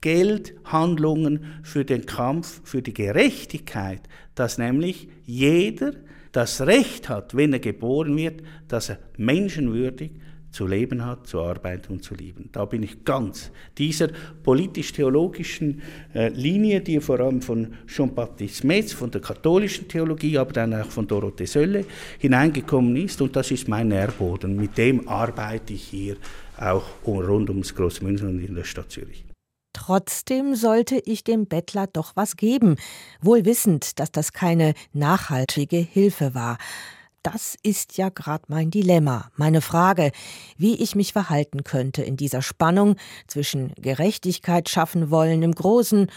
Ersatzgeldhandlungen 0.00 1.60
für 1.62 1.84
den 1.84 2.06
Kampf 2.06 2.60
für 2.64 2.82
die 2.82 2.94
Gerechtigkeit, 2.94 4.02
dass 4.34 4.58
nämlich 4.58 5.08
jeder 5.24 5.92
das 6.32 6.60
Recht 6.60 7.08
hat, 7.08 7.36
wenn 7.36 7.52
er 7.52 7.58
geboren 7.58 8.16
wird, 8.16 8.42
dass 8.68 8.90
er 8.90 8.98
menschenwürdig 9.16 10.12
zu 10.50 10.66
leben 10.66 11.04
hat, 11.04 11.26
zu 11.26 11.40
arbeiten 11.40 11.92
und 11.94 12.04
zu 12.04 12.14
lieben. 12.14 12.48
Da 12.52 12.64
bin 12.64 12.82
ich 12.82 13.04
ganz 13.04 13.50
dieser 13.76 14.08
politisch-theologischen 14.42 15.82
äh, 16.14 16.28
Linie, 16.28 16.80
die 16.80 17.00
vor 17.00 17.20
allem 17.20 17.42
von 17.42 17.74
Jean-Baptiste 17.86 18.66
Metz, 18.66 18.92
von 18.92 19.10
der 19.10 19.20
katholischen 19.20 19.88
Theologie, 19.88 20.38
aber 20.38 20.52
dann 20.52 20.72
auch 20.74 20.86
von 20.86 21.06
Dorothee 21.06 21.44
Sölle 21.44 21.84
hineingekommen 22.18 22.96
ist. 22.96 23.20
Und 23.20 23.36
das 23.36 23.50
ist 23.50 23.68
mein 23.68 23.88
Nährboden. 23.88 24.56
Mit 24.56 24.78
dem 24.78 25.06
arbeite 25.06 25.74
ich 25.74 25.84
hier 25.84 26.16
auch 26.56 26.86
rund 27.06 27.50
ums 27.50 27.74
Großmünchen 27.74 28.28
und 28.28 28.40
in 28.40 28.54
der 28.54 28.64
Stadt 28.64 28.90
Zürich. 28.90 29.27
Trotzdem 29.78 30.56
sollte 30.56 31.00
ich 31.04 31.22
dem 31.22 31.46
Bettler 31.46 31.86
doch 31.86 32.16
was 32.16 32.36
geben, 32.36 32.74
wohl 33.22 33.44
wissend, 33.44 34.00
dass 34.00 34.10
das 34.10 34.32
keine 34.32 34.74
nachhaltige 34.92 35.76
Hilfe 35.76 36.34
war. 36.34 36.58
Das 37.22 37.54
ist 37.62 37.96
ja 37.96 38.08
gerade 38.08 38.42
mein 38.48 38.72
Dilemma, 38.72 39.30
meine 39.36 39.60
Frage, 39.60 40.10
wie 40.56 40.74
ich 40.74 40.96
mich 40.96 41.12
verhalten 41.12 41.62
könnte 41.62 42.02
in 42.02 42.16
dieser 42.16 42.42
Spannung 42.42 42.96
zwischen 43.28 43.72
Gerechtigkeit 43.76 44.68
schaffen 44.68 45.12
wollen 45.12 45.44
im 45.44 45.54
Großen 45.54 46.10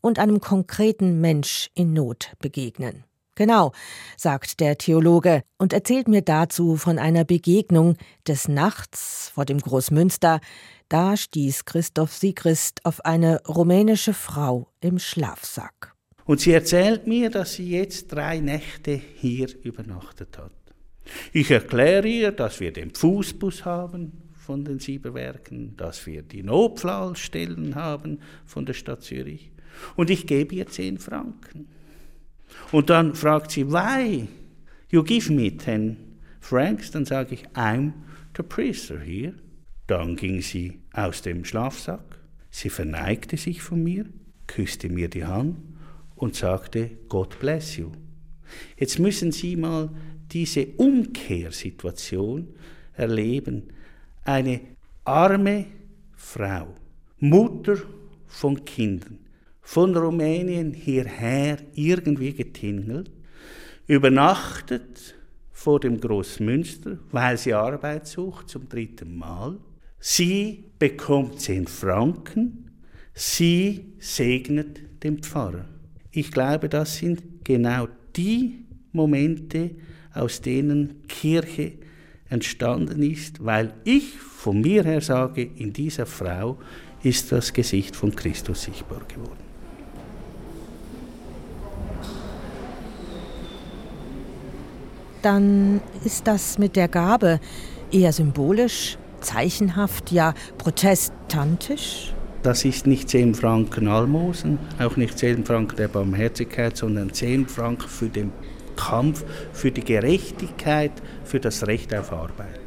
und 0.00 0.20
einem 0.20 0.38
konkreten 0.38 1.20
Mensch 1.20 1.70
in 1.74 1.94
Not 1.94 2.34
begegnen. 2.38 3.02
Genau, 3.34 3.72
sagt 4.16 4.60
der 4.60 4.78
Theologe 4.78 5.42
und 5.58 5.72
erzählt 5.72 6.06
mir 6.06 6.22
dazu 6.22 6.76
von 6.76 7.00
einer 7.00 7.24
Begegnung 7.24 7.96
des 8.26 8.46
Nachts 8.46 9.30
vor 9.34 9.44
dem 9.44 9.58
Großmünster, 9.58 10.40
da 10.88 11.16
stieß 11.16 11.64
Christoph 11.64 12.14
Siegrist 12.14 12.84
auf 12.84 13.04
eine 13.04 13.42
rumänische 13.46 14.14
Frau 14.14 14.72
im 14.80 14.98
Schlafsack. 14.98 15.94
Und 16.24 16.40
sie 16.40 16.52
erzählt 16.52 17.06
mir, 17.06 17.30
dass 17.30 17.54
sie 17.54 17.70
jetzt 17.70 18.08
drei 18.08 18.40
Nächte 18.40 19.00
hier 19.16 19.48
übernachtet 19.62 20.38
hat. 20.38 20.52
Ich 21.32 21.50
erkläre 21.50 22.06
ihr, 22.06 22.32
dass 22.32 22.60
wir 22.60 22.72
den 22.72 22.94
Fußbus 22.94 23.64
haben 23.64 24.12
von 24.34 24.64
den 24.64 24.78
Sieberwerken, 24.78 25.76
dass 25.76 26.06
wir 26.06 26.22
die 26.22 26.42
Notfallstellen 26.42 27.74
haben 27.74 28.20
von 28.44 28.66
der 28.66 28.74
Stadt 28.74 29.02
Zürich. 29.02 29.50
Und 29.96 30.10
ich 30.10 30.26
gebe 30.26 30.54
ihr 30.54 30.66
zehn 30.66 30.98
Franken. 30.98 31.68
Und 32.72 32.90
dann 32.90 33.14
fragt 33.14 33.50
sie, 33.50 33.70
why 33.70 34.28
you 34.90 35.02
give 35.02 35.32
me 35.32 35.56
ten 35.56 35.96
francs? 36.40 36.90
Dann 36.90 37.04
sage 37.04 37.34
ich, 37.34 37.46
I'm 37.48 37.92
the 38.36 38.42
priester 38.42 38.98
here. 38.98 39.34
Dann 39.88 40.16
ging 40.16 40.42
sie 40.42 40.80
aus 40.92 41.22
dem 41.22 41.44
Schlafsack, 41.44 42.18
sie 42.50 42.68
verneigte 42.68 43.38
sich 43.38 43.62
von 43.62 43.82
mir, 43.82 44.04
küsste 44.46 44.90
mir 44.90 45.08
die 45.08 45.24
Hand 45.24 45.56
und 46.14 46.36
sagte, 46.36 46.90
God 47.08 47.40
bless 47.40 47.78
you. 47.78 47.90
Jetzt 48.76 48.98
müssen 48.98 49.32
Sie 49.32 49.56
mal 49.56 49.88
diese 50.30 50.66
Umkehrsituation 50.76 52.48
erleben. 52.94 53.64
Eine 54.24 54.60
arme 55.04 55.66
Frau, 56.16 56.74
Mutter 57.18 57.78
von 58.26 58.62
Kindern, 58.66 59.18
von 59.62 59.96
Rumänien 59.96 60.74
hierher 60.74 61.58
irgendwie 61.74 62.34
getingelt, 62.34 63.10
übernachtet 63.86 65.14
vor 65.50 65.80
dem 65.80 65.98
Großmünster, 65.98 66.98
weil 67.10 67.38
sie 67.38 67.54
Arbeit 67.54 68.06
sucht 68.06 68.50
zum 68.50 68.68
dritten 68.68 69.16
Mal, 69.16 69.58
Sie 70.00 70.64
bekommt 70.78 71.40
zehn 71.40 71.66
Franken, 71.66 72.70
sie 73.14 73.92
segnet 73.98 75.02
den 75.02 75.18
Pfarrer. 75.18 75.64
Ich 76.12 76.30
glaube, 76.30 76.68
das 76.68 76.96
sind 76.96 77.44
genau 77.44 77.88
die 78.16 78.64
Momente, 78.92 79.72
aus 80.14 80.40
denen 80.40 81.06
Kirche 81.08 81.72
entstanden 82.28 83.02
ist, 83.02 83.44
weil 83.44 83.74
ich 83.84 84.10
von 84.18 84.60
mir 84.60 84.84
her 84.84 85.00
sage, 85.00 85.42
in 85.42 85.72
dieser 85.72 86.06
Frau 86.06 86.58
ist 87.02 87.32
das 87.32 87.52
Gesicht 87.52 87.96
von 87.96 88.14
Christus 88.14 88.62
sichtbar 88.62 89.02
geworden. 89.06 89.48
Dann 95.22 95.80
ist 96.04 96.26
das 96.26 96.58
mit 96.58 96.76
der 96.76 96.88
Gabe 96.88 97.40
eher 97.90 98.12
symbolisch 98.12 98.96
zeichenhaft, 99.20 100.12
ja 100.12 100.34
protestantisch? 100.58 102.14
Das 102.42 102.64
ist 102.64 102.86
nicht 102.86 103.08
10 103.08 103.34
Franken 103.34 103.88
Almosen, 103.88 104.58
auch 104.78 104.96
nicht 104.96 105.18
10 105.18 105.44
Franken 105.44 105.76
der 105.76 105.88
Barmherzigkeit, 105.88 106.76
sondern 106.76 107.12
10 107.12 107.48
Franken 107.48 107.88
für 107.88 108.08
den 108.08 108.32
Kampf, 108.76 109.24
für 109.52 109.72
die 109.72 109.84
Gerechtigkeit, 109.84 110.92
für 111.24 111.40
das 111.40 111.66
Recht 111.66 111.94
auf 111.94 112.12
Arbeit. 112.12 112.60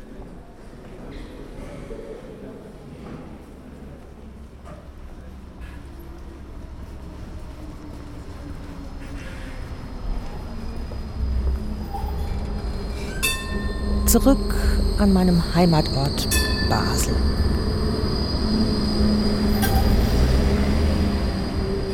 Zurück 14.05 14.53
an 14.99 15.13
meinem 15.13 15.41
Heimatort 15.55 16.27
Basel. 16.71 17.13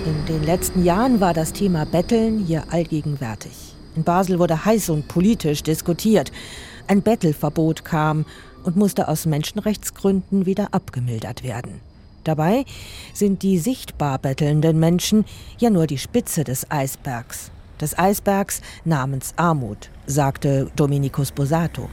In 0.05 0.25
den 0.27 0.43
letzten 0.43 0.83
Jahren 0.83 1.19
war 1.19 1.33
das 1.33 1.51
Thema 1.51 1.87
Betteln 1.87 2.45
hier 2.45 2.63
allgegenwärtig. 2.69 3.73
In 3.95 4.03
Basel 4.03 4.37
wurde 4.37 4.65
heiß 4.65 4.91
und 4.91 5.07
politisch 5.07 5.63
diskutiert. 5.63 6.31
Ein 6.85 7.01
Bettelverbot 7.01 7.85
kam 7.85 8.25
und 8.65 8.75
musste 8.75 9.07
aus 9.07 9.25
Menschenrechtsgründen 9.25 10.45
wieder 10.45 10.67
abgemildert 10.75 11.43
werden. 11.43 11.81
Dabei 12.23 12.63
sind 13.15 13.41
die 13.41 13.57
sichtbar 13.57 14.19
bettelnden 14.19 14.77
Menschen 14.77 15.25
ja 15.57 15.71
nur 15.71 15.87
die 15.87 15.97
Spitze 15.97 16.43
des 16.43 16.69
Eisbergs. 16.69 17.49
Des 17.81 17.97
Eisbergs 17.97 18.61
namens 18.85 19.33
Armut, 19.37 19.89
sagte 20.05 20.69
Dominikus 20.75 21.31
Bosato 21.31 21.89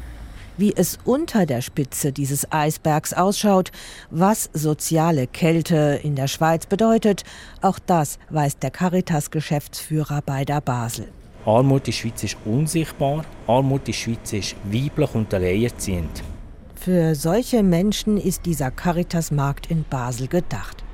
wie 0.56 0.74
es 0.74 0.98
unter 1.04 1.46
der 1.46 1.60
Spitze 1.60 2.12
dieses 2.12 2.50
Eisbergs 2.52 3.12
ausschaut, 3.12 3.70
was 4.10 4.50
soziale 4.52 5.26
Kälte 5.26 6.00
in 6.02 6.14
der 6.16 6.28
Schweiz 6.28 6.66
bedeutet, 6.66 7.24
auch 7.60 7.78
das 7.78 8.18
weiß 8.30 8.58
der 8.58 8.70
Caritas-Geschäftsführer 8.70 10.22
bei 10.24 10.44
der 10.44 10.60
Basel. 10.60 11.08
Armut 11.46 11.80
in 11.80 11.84
der 11.86 11.92
Schweiz 11.92 12.24
ist 12.24 12.36
unsichtbar, 12.44 13.24
Armut 13.46 13.80
in 13.80 13.84
der 13.86 13.92
Schweiz 13.92 14.32
ist 14.32 14.56
weiblich 14.64 15.14
und 15.14 15.32
alleinerziehend. 15.34 16.22
Für 16.74 17.14
solche 17.14 17.62
Menschen 17.62 18.18
ist 18.18 18.46
dieser 18.46 18.70
Caritas-Markt 18.70 19.70
in 19.70 19.84
Basel 19.88 20.28
gedacht. 20.28 20.84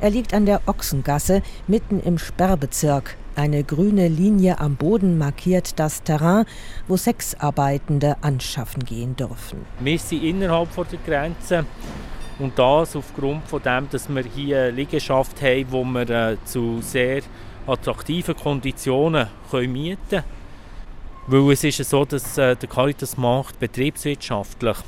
Er 0.00 0.10
liegt 0.10 0.32
an 0.32 0.46
der 0.46 0.62
Ochsengasse 0.66 1.42
mitten 1.66 2.00
im 2.00 2.18
Sperrbezirk, 2.18 3.16
eine 3.38 3.62
grüne 3.62 4.08
Linie 4.08 4.58
am 4.58 4.76
Boden 4.76 5.16
markiert 5.16 5.78
das 5.78 6.02
Terrain, 6.02 6.44
wo 6.88 6.96
Sexarbeitende 6.96 8.16
anschaffen 8.20 8.84
gehen 8.84 9.14
dürfen. 9.14 9.64
Wir 9.78 9.98
sind 9.98 10.24
innerhalb 10.24 10.68
der 10.74 10.98
Grenze 11.06 11.64
und 12.38 12.58
das 12.58 12.96
aufgrund 12.96 13.46
von 13.46 13.62
dem, 13.62 13.88
dass 13.90 14.08
wir 14.08 14.24
hier 14.24 14.62
eine 14.62 14.70
Liegenschaft 14.72 15.40
haben, 15.40 15.66
wo 15.70 15.84
wir 15.84 16.10
äh, 16.10 16.36
zu 16.44 16.80
sehr 16.82 17.22
attraktiven 17.66 18.36
Konditionen 18.36 19.28
können 19.50 19.72
mieten 19.72 19.98
können. 20.10 20.24
Weil 21.28 21.52
es 21.52 21.62
ist 21.62 21.88
so, 21.88 22.04
dass 22.04 22.38
äh, 22.38 22.56
der 22.56 22.68
Caritas-Markt 22.68 23.60
betriebswirtschaftlich 23.60 24.78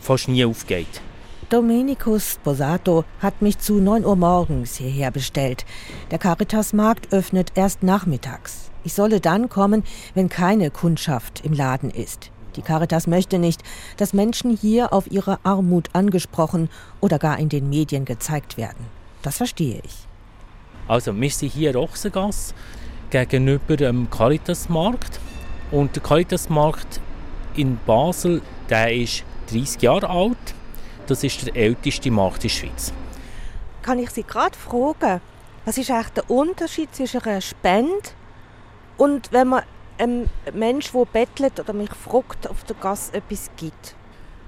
fast 0.00 0.28
nie 0.28 0.44
aufgeht. 0.44 1.00
Domenico 1.50 2.16
Sposato 2.20 3.04
hat 3.18 3.42
mich 3.42 3.58
zu 3.58 3.80
9 3.80 4.04
Uhr 4.04 4.14
morgens 4.14 4.76
hierher 4.76 5.10
bestellt. 5.10 5.66
Der 6.12 6.18
Caritas-Markt 6.20 7.12
öffnet 7.12 7.50
erst 7.56 7.82
nachmittags. 7.82 8.70
Ich 8.84 8.94
solle 8.94 9.20
dann 9.20 9.48
kommen, 9.48 9.82
wenn 10.14 10.28
keine 10.28 10.70
Kundschaft 10.70 11.44
im 11.44 11.52
Laden 11.52 11.90
ist. 11.90 12.30
Die 12.54 12.62
Caritas 12.62 13.08
möchte 13.08 13.40
nicht, 13.40 13.64
dass 13.96 14.12
Menschen 14.12 14.56
hier 14.56 14.92
auf 14.92 15.10
ihre 15.10 15.44
Armut 15.44 15.88
angesprochen 15.92 16.70
oder 17.00 17.18
gar 17.18 17.40
in 17.40 17.48
den 17.48 17.68
Medien 17.68 18.04
gezeigt 18.04 18.56
werden. 18.56 18.86
Das 19.22 19.38
verstehe 19.38 19.80
ich. 19.84 20.06
Also, 20.86 21.20
wir 21.20 21.30
sind 21.30 21.52
hier 21.52 21.74
Ochsengasse 21.74 22.54
gegenüber 23.10 23.76
dem 23.76 24.08
Caritas-Markt. 24.08 25.18
Und 25.72 25.96
der 25.96 26.02
Caritas-Markt 26.04 27.00
in 27.56 27.80
Basel, 27.86 28.40
der 28.68 28.94
ist 28.94 29.24
30 29.50 29.82
Jahre 29.82 30.08
alt. 30.08 30.54
Das 31.10 31.24
ist 31.24 31.44
der 31.44 31.56
älteste 31.56 32.08
Markt 32.08 32.36
in 32.36 32.42
der 32.42 32.48
Schweiz. 32.50 32.92
Kann 33.82 33.98
ich 33.98 34.10
Sie 34.10 34.22
gerade 34.22 34.56
fragen, 34.56 35.20
was 35.64 35.76
ist 35.76 35.90
eigentlich 35.90 36.10
der 36.10 36.30
Unterschied 36.30 36.94
zwischen 36.94 37.20
einer 37.22 37.40
Spende 37.40 38.10
und 38.96 39.32
wenn 39.32 39.48
man 39.48 39.64
einem 39.98 40.28
Menschen, 40.54 40.92
der 40.96 41.06
bettelt 41.06 41.58
oder 41.58 41.72
mich 41.72 41.90
fragt, 41.90 42.48
auf 42.48 42.62
der 42.62 42.76
Gasse 42.76 43.14
etwas 43.14 43.50
gibt? 43.56 43.96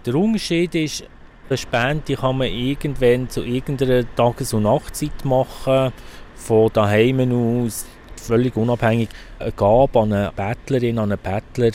Der 0.07 0.15
Unterschied 0.15 0.77
ist, 0.77 1.03
eine 1.49 1.59
Spende 1.59 2.15
kann 2.15 2.39
man 2.39 2.47
irgendwann 2.47 3.29
zu 3.29 3.43
irgendeiner 3.43 4.05
Tages- 4.15 4.55
und 4.55 4.63
Nachtzeit 4.63 5.25
machen, 5.25 5.93
von 6.37 6.71
daheim 6.73 7.65
aus, 7.65 7.87
völlig 8.15 8.57
unabhängig. 8.57 9.09
Eine 9.41 9.51
Gabe 9.51 9.99
an 9.99 10.13
eine 10.13 10.31
Bettlerin, 10.31 11.01
an 11.01 11.11
einen 11.11 11.21
Bettler, 11.21 11.73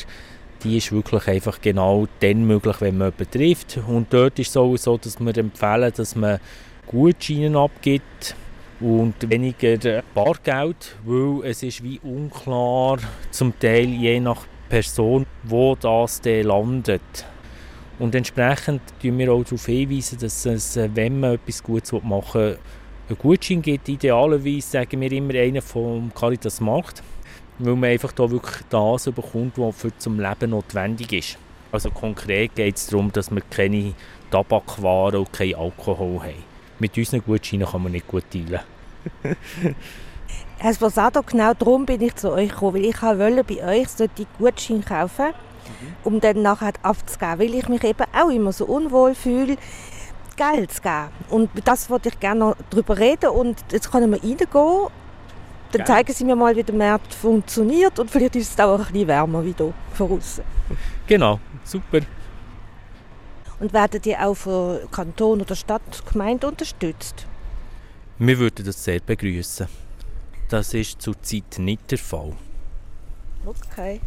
die 0.63 0.77
ist 0.77 0.91
wirklich 0.91 1.27
einfach 1.27 1.61
genau 1.61 2.07
dann 2.19 2.45
möglich, 2.45 2.75
wenn 2.79 2.97
man 2.97 3.11
jemanden 3.11 3.31
trifft. 3.31 3.79
Und 3.87 4.11
dort 4.11 4.39
ist 4.39 4.47
es 4.47 4.53
sowieso, 4.53 4.97
dass 4.97 5.19
wir 5.19 5.37
empfehlen, 5.37 5.91
dass 5.95 6.15
man 6.15 6.39
Gutscheine 6.87 7.57
abgibt 7.59 8.35
und 8.79 9.15
weniger 9.29 10.03
Bargeld, 10.13 10.95
weil 11.05 11.49
es 11.49 11.63
ist 11.63 11.83
wie 11.83 11.99
unklar, 12.03 12.99
zum 13.31 13.57
Teil 13.59 13.87
je 13.87 14.19
nach 14.19 14.45
Person, 14.69 15.25
wo 15.43 15.75
das 15.75 16.21
dann 16.21 16.43
landet. 16.43 17.25
Und 17.99 18.13
entsprechend 18.13 18.81
tun 19.01 19.17
wir 19.17 19.33
auch 19.33 19.43
darauf 19.43 19.65
hinweisen, 19.65 20.19
dass 20.19 20.45
es, 20.45 20.77
wenn 20.93 21.19
man 21.19 21.33
etwas 21.33 21.63
Gutes 21.63 21.91
machen 22.03 22.41
will, 22.41 22.59
einen 23.09 23.17
Gutschein 23.17 23.61
gibt. 23.61 23.89
Idealerweise 23.89 24.61
sagen 24.61 25.01
wir 25.01 25.11
immer 25.11 25.33
einen 25.33 25.61
vom 25.61 26.13
Caritas 26.13 26.61
Markt, 26.61 27.01
weil 27.59 27.75
man 27.75 27.89
einfach 27.89 28.11
da 28.11 28.29
wirklich 28.29 28.63
das 28.69 29.05
bekommt, 29.05 29.57
was 29.57 29.75
für 29.75 29.97
zum 29.97 30.19
Leben 30.19 30.51
notwendig 30.51 31.13
ist. 31.13 31.37
Also 31.71 31.89
konkret 31.91 32.55
geht 32.55 32.77
es 32.77 32.87
darum, 32.87 33.11
dass 33.11 33.29
wir 33.31 33.41
keine 33.49 33.93
Tabakwaren 34.31 35.19
und 35.19 35.33
kein 35.33 35.55
Alkohol 35.55 36.19
haben. 36.21 36.43
Mit 36.79 36.97
unseren 36.97 37.21
Gutscheinen 37.21 37.67
kann 37.67 37.83
man 37.83 37.91
nicht 37.91 38.07
gut 38.07 38.23
teilen. 38.31 38.59
Herr 40.59 40.73
Sposato, 40.73 41.21
genau 41.21 41.53
darum 41.53 41.85
bin 41.85 42.01
ich 42.01 42.15
zu 42.15 42.31
euch 42.31 42.49
gekommen, 42.49 42.75
weil 42.75 42.85
ich 42.85 43.01
wollte 43.01 43.43
bei 43.43 43.81
euch 43.81 43.89
so 43.89 44.07
die 44.07 44.25
Gutscheine 44.39 44.81
kaufen, 44.81 45.33
um 46.03 46.19
dann 46.19 46.41
nachher 46.41 46.73
abzugeben, 46.81 47.39
weil 47.39 47.55
ich 47.55 47.69
mich 47.69 47.83
eben 47.83 48.05
auch 48.13 48.29
immer 48.29 48.51
so 48.51 48.65
unwohl 48.65 49.13
fühle, 49.13 49.57
Geld 50.35 50.71
zu 50.71 50.81
geben. 50.81 51.09
Und 51.29 51.49
das 51.65 51.89
wollte 51.89 52.09
ich 52.09 52.19
gerne 52.19 52.39
noch 52.39 52.55
darüber 52.69 52.97
reden 52.97 53.29
und 53.29 53.57
jetzt 53.71 53.91
können 53.91 54.11
wir 54.11 54.23
reingehen. 54.23 54.89
Dann 55.71 55.85
zeigen 55.85 56.13
Sie 56.13 56.23
mir 56.23 56.35
mal, 56.35 56.55
wie 56.55 56.63
der 56.63 56.75
Markt 56.75 57.13
funktioniert 57.13 57.99
und 57.99 58.09
vielleicht 58.09 58.35
ist 58.35 58.53
es 58.53 58.59
auch 58.59 58.79
ein 58.79 58.85
bisschen 58.85 59.07
wärmer 59.07 59.43
wie 59.43 59.53
hier 59.57 59.73
voraus. 59.93 60.41
Genau, 61.05 61.39
super. 61.63 61.99
Und 63.59 63.73
werden 63.73 64.01
die 64.01 64.15
auch 64.15 64.35
von 64.35 64.79
Kanton 64.91 65.41
oder 65.41 65.55
Stadt, 65.55 66.03
Gemeinde 66.11 66.47
unterstützt? 66.47 67.25
Wir 68.19 68.37
würden 68.37 68.65
das 68.65 68.83
sehr 68.83 68.99
begrüßen. 68.99 69.67
Das 70.49 70.73
ist 70.73 71.01
zurzeit 71.01 71.57
nicht 71.57 71.91
der 71.91 71.97
Fall. 71.97 72.33
Okay. 73.45 73.99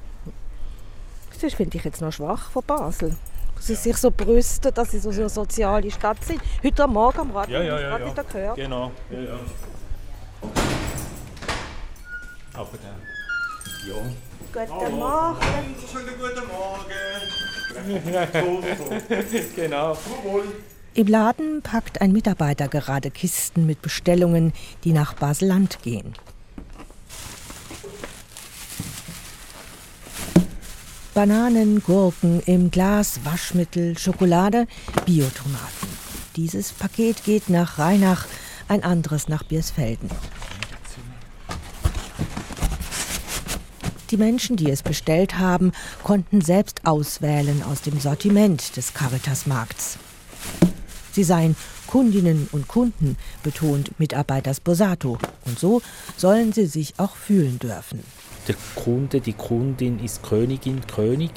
Das 1.40 1.54
finde 1.54 1.78
ich 1.78 1.84
jetzt 1.84 2.00
noch 2.00 2.12
schwach 2.12 2.50
von 2.50 2.62
Basel. 2.66 3.16
Dass 3.56 3.66
sie 3.66 3.74
sich 3.74 3.96
so 3.96 4.10
brüsten, 4.10 4.72
dass 4.72 4.90
sie 4.90 4.98
so 4.98 5.10
eine 5.10 5.28
soziale 5.28 5.90
Stadt 5.90 6.22
sind. 6.24 6.40
Heute 6.62 6.84
am 6.84 6.92
Morgen 6.92 7.20
am 7.20 7.30
Radio 7.32 7.58
Ja, 7.58 7.64
ja, 7.64 7.80
ja, 7.80 7.88
gerade 7.88 8.04
ja. 8.04 8.10
wieder 8.10 8.24
gehört. 8.24 8.56
Genau. 8.56 8.92
Ja, 9.10 9.20
ja. 9.20 9.38
Aber 12.54 12.78
dann. 12.82 13.00
Ja. 13.86 13.94
Guten 14.52 14.96
Morgen. 14.96 15.38
Genau. 19.56 19.96
Im 20.94 21.06
Laden 21.06 21.62
packt 21.62 22.00
ein 22.00 22.10
Mitarbeiter 22.12 22.66
gerade 22.66 23.10
Kisten 23.12 23.64
mit 23.64 23.80
Bestellungen, 23.80 24.52
die 24.82 24.92
nach 24.92 25.14
Basel-Land 25.14 25.82
gehen. 25.82 26.14
Bananen, 31.14 31.82
Gurken 31.82 32.40
im 32.46 32.70
Glas, 32.70 33.20
Waschmittel, 33.24 33.96
Schokolade, 33.98 34.66
Biotomaten. 35.06 35.88
Dieses 36.36 36.72
Paket 36.72 37.24
geht 37.24 37.48
nach 37.48 37.78
Rheinach, 37.78 38.26
ein 38.68 38.82
anderes 38.82 39.28
nach 39.28 39.42
Biersfelden. 39.42 40.10
Die 44.10 44.16
Menschen, 44.16 44.56
die 44.56 44.70
es 44.70 44.82
bestellt 44.82 45.38
haben, 45.38 45.70
konnten 46.02 46.40
selbst 46.40 46.80
auswählen 46.84 47.62
aus 47.62 47.82
dem 47.82 48.00
Sortiment 48.00 48.76
des 48.76 48.92
Caritas-Markts. 48.92 49.98
Sie 51.12 51.22
seien 51.22 51.54
Kundinnen 51.86 52.48
und 52.50 52.66
Kunden, 52.66 53.16
betont 53.42 53.98
Mitarbeiter 53.98 54.54
Sposato. 54.54 55.18
Und 55.44 55.58
so 55.58 55.82
sollen 56.16 56.52
sie 56.52 56.66
sich 56.66 56.94
auch 56.98 57.14
fühlen 57.14 57.58
dürfen. 57.58 58.00
Der 58.48 58.56
Kunde, 58.74 59.20
die 59.20 59.32
Kundin 59.32 60.02
ist 60.02 60.22
Königin, 60.22 60.86
König. 60.86 61.30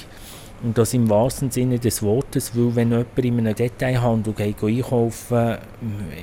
Und 0.64 0.78
das 0.78 0.94
im 0.94 1.10
wahrsten 1.10 1.52
Sinne 1.52 1.78
des 1.78 2.02
Wortes, 2.02 2.56
weil 2.56 2.74
wenn 2.74 2.92
jemand 2.92 3.18
in 3.18 3.40
einem 3.40 3.56
Detailhandel 3.56 4.34
geht, 4.34 4.64
einkaufen 4.64 5.58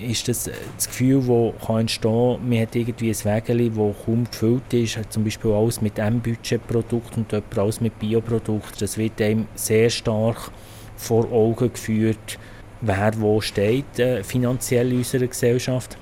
ist 0.02 0.28
das 0.28 0.50
das 0.76 0.88
Gefühl, 0.88 1.20
das 1.20 1.66
kann 1.66 1.80
entstehen 1.80 2.38
kann, 2.38 2.48
man 2.48 2.60
hat 2.60 2.74
irgendwie 2.74 3.10
ein 3.10 3.24
Wägeli, 3.24 3.68
das 3.68 4.06
kaum 4.06 4.24
gefüllt 4.24 4.72
ist, 4.72 4.98
zum 5.10 5.24
Beispiel 5.24 5.52
alles 5.52 5.82
mit 5.82 6.00
einem 6.00 6.20
Budgetprodukt 6.20 7.18
und 7.18 7.32
jemand 7.32 7.58
alles 7.58 7.82
mit 7.82 7.98
Bioprodukten. 7.98 8.78
Das 8.80 8.96
wird 8.96 9.20
einem 9.20 9.46
sehr 9.54 9.90
stark 9.90 10.50
vor 10.96 11.30
Augen 11.30 11.70
geführt, 11.70 12.38
wer 12.80 13.12
wo 13.20 13.42
steht 13.42 13.98
äh, 13.98 14.24
finanziell 14.24 14.90
in 14.90 14.98
unserer 14.98 15.26
Gesellschaft. 15.26 15.98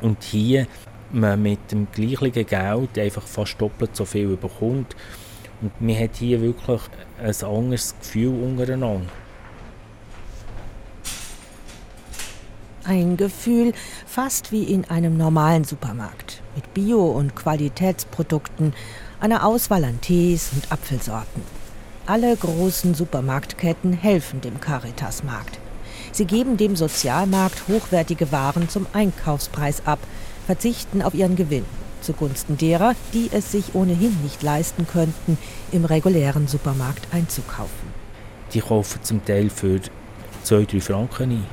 Und 0.00 0.22
hier 0.22 0.68
man 1.10 1.42
mit 1.42 1.72
dem 1.72 1.88
gleichen 1.90 2.32
Geld 2.32 2.98
einfach 2.98 3.26
fast 3.26 3.60
doppelt 3.60 3.96
so 3.96 4.04
viel 4.04 4.36
bekommt. 4.36 4.94
Und 5.60 5.80
man 5.80 5.98
hat 5.98 6.16
hier 6.16 6.40
wirklich 6.40 6.80
ein 7.20 7.34
anderes 7.44 7.94
Gefühl 8.00 8.42
untereinander. 8.42 9.06
Ein 12.84 13.16
Gefühl 13.16 13.74
fast 14.06 14.50
wie 14.50 14.62
in 14.62 14.86
einem 14.86 15.18
normalen 15.18 15.64
Supermarkt 15.64 16.42
mit 16.54 16.72
Bio- 16.72 17.10
und 17.10 17.36
Qualitätsprodukten, 17.36 18.72
einer 19.20 19.44
Auswahl 19.44 19.84
an 19.84 20.00
Tees 20.00 20.50
und 20.54 20.72
Apfelsorten. 20.72 21.42
Alle 22.06 22.34
großen 22.34 22.94
Supermarktketten 22.94 23.92
helfen 23.92 24.40
dem 24.40 24.58
Caritas-Markt. 24.60 25.58
Sie 26.12 26.24
geben 26.24 26.56
dem 26.56 26.76
Sozialmarkt 26.76 27.68
hochwertige 27.68 28.32
Waren 28.32 28.70
zum 28.70 28.86
Einkaufspreis 28.94 29.82
ab, 29.84 29.98
verzichten 30.46 31.02
auf 31.02 31.12
ihren 31.12 31.36
Gewinn 31.36 31.66
zugunsten 32.00 32.56
derer, 32.56 32.94
die 33.12 33.30
es 33.32 33.52
sich 33.52 33.74
ohnehin 33.74 34.16
nicht 34.22 34.42
leisten 34.42 34.86
könnten, 34.86 35.38
im 35.72 35.84
regulären 35.84 36.46
Supermarkt 36.46 37.06
einzukaufen. 37.12 37.88
Die 38.54 38.60
kaufen 38.60 39.02
zum 39.02 39.24
Teil 39.24 39.50
für 39.50 39.80
2-3 40.44 40.80
Franken 40.80 41.30
ein. 41.30 41.46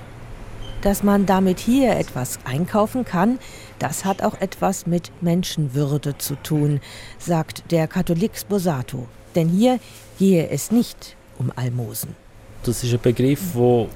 Dass 0.82 1.04
man 1.04 1.26
damit 1.26 1.60
hier 1.60 1.98
etwas 1.98 2.40
einkaufen 2.46 3.06
kann, 3.06 3.40
das 3.80 4.06
hat 4.06 4.22
auch 4.22 4.40
etwas 4.40 4.86
mit 4.86 5.12
Menschenwürde 5.22 6.18
zu 6.18 6.36
tun, 6.36 6.80
sagt 7.18 7.72
der 7.72 7.88
Katholik 7.88 8.38
Sposato. 8.38 9.08
Denn 9.34 9.50
hier 9.50 9.80
gehe 10.20 10.48
es 10.50 10.72
nicht 10.72 11.16
um 11.40 11.52
Almosen. 11.56 12.16
Das 12.64 12.84
ist 12.84 12.94
ein 12.94 13.02
Begriff, 13.02 13.54
den 13.54 13.90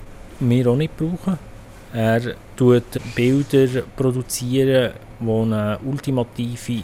wir 0.50 0.68
auch 0.68 0.76
nicht 0.76 0.98
brauchen. 0.98 1.38
Er 1.94 2.36
tut 2.56 2.84
Bilder 3.16 3.82
produzieren, 3.96 4.94
wo 5.20 5.44
eine 5.44 5.80
ultimative 5.84 6.84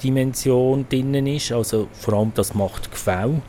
Machtdimension 0.00 0.86
drin 0.88 1.26
ist, 1.26 1.52
also 1.52 1.88
vor 1.92 2.14
allem 2.14 2.32
das 2.34 2.54
Machtgefälle. 2.54 3.42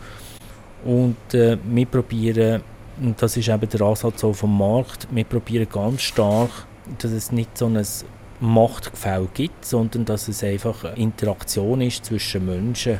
Und 0.83 1.33
äh, 1.33 1.57
wir 1.63 1.85
probieren, 1.85 2.61
und 3.01 3.21
das 3.21 3.37
ist 3.37 3.47
eben 3.47 3.69
der 3.69 3.81
Ansatz 3.81 4.23
auch 4.23 4.33
vom 4.33 4.57
Markt, 4.57 5.07
wir 5.11 5.23
probieren 5.23 5.67
ganz 5.71 6.01
stark, 6.01 6.49
dass 6.97 7.11
es 7.11 7.31
nicht 7.31 7.57
so 7.57 7.67
ein 7.67 7.81
Machtgefälle 8.41 9.29
gibt, 9.33 9.63
sondern 9.63 10.03
dass 10.03 10.27
es 10.27 10.43
einfach 10.43 10.97
Interaktion 10.97 11.79
ist 11.79 12.05
zwischen 12.05 12.45
Menschen. 12.45 12.99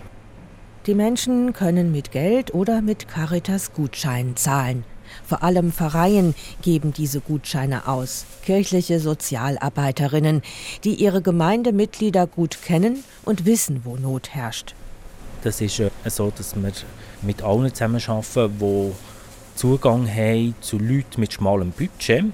Die 0.86 0.96
Menschen 0.96 1.52
können 1.52 1.92
mit 1.92 2.12
Geld 2.12 2.54
oder 2.54 2.82
mit 2.82 3.08
Caritas-Gutscheinen 3.08 4.36
zahlen. 4.38 4.86
Vor 5.26 5.44
allem 5.44 5.72
Pfarreien 5.72 6.36
geben 6.62 6.94
diese 6.94 7.22
Gutscheine 7.22 7.88
aus, 7.88 8.26
kirchliche 8.44 9.00
Sozialarbeiterinnen, 9.00 10.42
die 10.84 10.96
ihre 10.96 11.22
Gemeindemitglieder 11.22 12.28
gut 12.28 12.62
kennen 12.62 13.04
und 13.24 13.46
wissen, 13.46 13.82
wo 13.84 13.96
Not 13.96 14.30
herrscht. 14.30 14.76
Das 15.44 15.60
ist 15.62 15.80
äh, 15.80 15.90
so, 16.06 16.32
dass 16.36 16.56
wir 16.56 16.72
mit 17.22 17.42
allen 17.42 17.74
zusammenarbeiten, 17.74 18.52
die 18.60 18.92
Zugang 19.56 20.08
haben 20.08 20.56
zu 20.62 20.78
Leuten 20.78 21.20
mit 21.20 21.34
schmalem 21.34 21.72
Budget. 21.72 22.26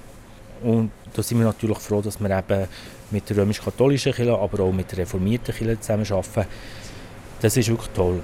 Und 0.64 0.92
da 1.14 1.24
sind 1.24 1.40
wir 1.40 1.46
natürlich 1.46 1.78
froh, 1.80 2.02
dass 2.02 2.20
wir 2.20 2.30
eben 2.30 2.68
mit 3.12 3.30
der 3.30 3.38
römisch-katholischen 3.38 4.14
Kirche, 4.14 4.38
aber 4.38 4.64
auch 4.64 4.72
mit 4.72 4.92
der 4.92 5.00
reformierten 5.00 5.54
Kirche 5.54 5.80
zusammenarbeiten. 5.80 6.46
Das 7.42 7.56
ist 7.56 7.70
wirklich 7.70 7.90
toll. 7.94 8.22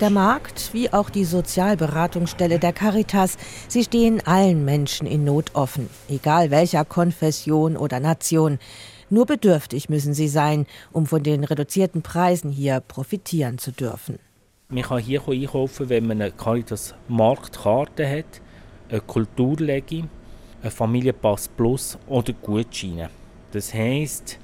Der 0.00 0.10
Markt 0.10 0.74
wie 0.74 0.92
auch 0.92 1.08
die 1.08 1.24
Sozialberatungsstelle 1.24 2.58
der 2.58 2.72
Caritas, 2.72 3.38
sie 3.68 3.84
stehen 3.84 4.20
allen 4.26 4.64
Menschen 4.64 5.06
in 5.06 5.22
Not 5.22 5.54
offen, 5.54 5.88
egal 6.08 6.50
welcher 6.50 6.84
Konfession 6.84 7.76
oder 7.76 8.00
Nation. 8.00 8.58
Nur 9.08 9.24
bedürftig 9.24 9.88
müssen 9.88 10.12
sie 10.12 10.26
sein, 10.26 10.66
um 10.90 11.06
von 11.06 11.22
den 11.22 11.44
reduzierten 11.44 12.02
Preisen 12.02 12.50
hier 12.50 12.80
profitieren 12.80 13.58
zu 13.58 13.70
dürfen. 13.70 14.18
Man 14.68 14.82
kann 14.82 14.98
hier 14.98 15.22
einkaufen, 15.28 15.88
wenn 15.88 16.08
man 16.08 16.20
eine 16.20 16.32
Caritas 16.32 16.96
Marktkarte 17.06 18.08
hat, 18.08 18.40
eine 18.88 19.00
Kulturlegi, 19.00 20.04
ein 20.60 20.70
Familienpass 20.72 21.46
Plus 21.46 21.96
oder 22.08 22.32
Gutscheine. 22.32 23.10
Das 23.52 23.72
heisst, 23.72 24.40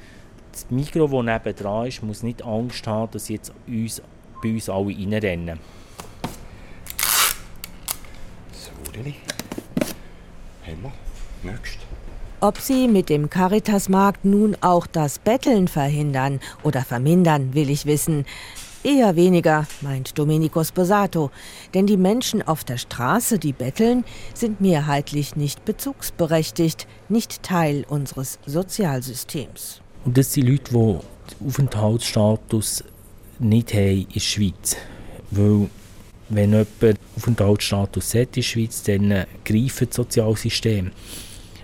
das 0.53 0.71
Mikro, 0.71 1.09
das 1.09 1.45
nebenan 1.45 1.87
ist, 1.89 2.03
muss 2.05 2.23
nicht 2.23 2.45
Angst 2.45 2.87
haben, 2.87 3.11
dass 3.11 3.29
jetzt 3.29 3.53
uns 3.67 4.01
bei 4.43 4.51
uns 4.51 4.69
alle 4.69 4.87
reinrennen. 4.87 5.59
So, 8.53 8.71
Lili. 8.93 9.15
Haben 10.67 10.83
wir. 10.83 10.93
Nächst. 11.43 11.79
Ob 12.43 12.59
sie 12.59 12.89
mit 12.89 13.11
dem 13.11 13.29
Caritasmarkt 13.29 14.25
nun 14.25 14.57
auch 14.63 14.87
das 14.87 15.19
Betteln 15.19 15.69
verhindern 15.69 16.41
oder 16.63 16.83
vermindern, 16.83 17.55
will 17.55 17.69
ich 17.69 17.85
wissen. 17.85 18.25
Eher 18.83 19.15
weniger, 19.15 19.67
meint 19.83 20.19
Domenico 20.19 20.65
Sposato, 20.65 21.31
denn 21.75 21.87
die 21.87 21.99
Menschen 21.99 22.41
auf 22.41 22.65
der 22.65 22.79
Straße, 22.79 23.39
die 23.39 23.53
betteln, 23.53 24.05
sind 24.33 24.63
mehrheitlich 24.63 25.37
nicht 25.37 25.67
bezugsberechtigt, 25.67 26.87
nicht 27.11 27.43
Teil 27.43 27.85
unseres 27.87 28.39
Sozialsystems. 28.47 29.83
Und 30.07 30.17
das 30.17 30.33
sind 30.33 30.49
Leute, 30.49 31.03
die 31.29 31.47
Aufenthaltsstatus 31.47 32.85
nicht 33.41 33.75
haben 33.75 34.03
in 34.03 34.09
der 34.15 34.21
Schweiz. 34.21 34.77
Weil 35.31 35.69
wenn 36.29 36.53
jemand 36.53 36.99
Aufenthaltsstatus 37.17 38.15
hat 38.15 38.29
in 38.29 38.33
der 38.35 38.43
Schweiz, 38.43 38.83
dann 38.83 39.11
äh, 39.11 39.27
greift 39.45 39.89
das 39.89 39.97
Sozialsystem. 39.97 40.91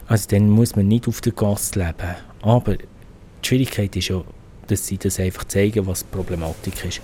Also 0.06 0.28
dann 0.28 0.50
muss 0.50 0.76
man 0.76 0.88
nicht 0.88 1.08
auf 1.08 1.20
der 1.20 1.32
Gasse 1.32 1.78
leben. 1.78 2.16
Aber 2.42 2.76
die 2.76 2.86
Schwierigkeit 3.42 3.94
ist 3.96 4.08
ja, 4.08 4.22
dass 4.66 4.86
sie 4.86 4.98
das 4.98 5.18
einfach 5.20 5.44
zeigen, 5.44 5.86
was 5.86 6.00
die 6.00 6.06
Problematik 6.16 6.84
ist. 6.84 7.00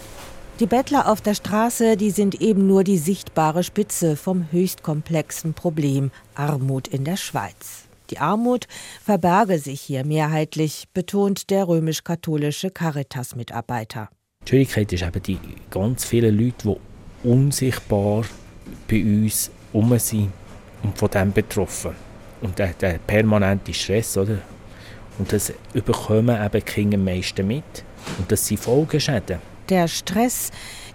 Die 0.60 0.66
Bettler 0.66 1.08
auf 1.08 1.20
der 1.20 1.34
Straße, 1.34 1.96
die 1.96 2.10
sind 2.10 2.40
eben 2.40 2.66
nur 2.66 2.84
die 2.84 2.98
sichtbare 2.98 3.64
Spitze 3.64 4.16
vom 4.16 4.52
höchst 4.52 4.82
komplexen 4.82 5.54
Problem 5.54 6.10
Armut 6.34 6.88
in 6.88 7.04
der 7.04 7.16
Schweiz. 7.16 7.84
Die 8.10 8.18
Armut 8.18 8.68
verberge 9.02 9.58
sich 9.58 9.80
hier 9.80 10.04
mehrheitlich, 10.04 10.88
betont 10.92 11.50
der 11.50 11.66
römisch-katholische 11.66 12.70
Caritas-Mitarbeiter. 12.70 14.10
Die 14.44 14.48
Schwierigkeit 14.48 14.92
ist 14.92 15.02
eben 15.02 15.22
die 15.22 15.38
ganz 15.70 16.04
vielen 16.04 16.36
Leute, 16.36 16.76
die 17.24 17.28
unsichtbar 17.28 18.24
bei 18.88 19.02
uns 19.02 19.50
um 19.72 19.96
sind 19.98 20.32
und 20.82 20.98
von 20.98 21.10
dem 21.10 21.32
betroffen. 21.32 21.92
Und 22.40 22.58
der, 22.58 22.72
der 22.74 22.98
permanente 22.98 23.72
Stress, 23.72 24.16
oder? 24.16 24.38
Und 25.18 25.32
das 25.32 25.52
überkommen 25.74 26.44
eben 26.44 26.52
die 26.52 26.60
Kinder 26.60 26.96
am 26.96 27.04
meisten 27.04 27.46
mit. 27.46 27.84
Und 28.18 28.32
das 28.32 28.46
sind 28.46 28.58
Folgeschäden. 28.58 29.38
Der 29.68 29.86
Stress, 29.86 30.50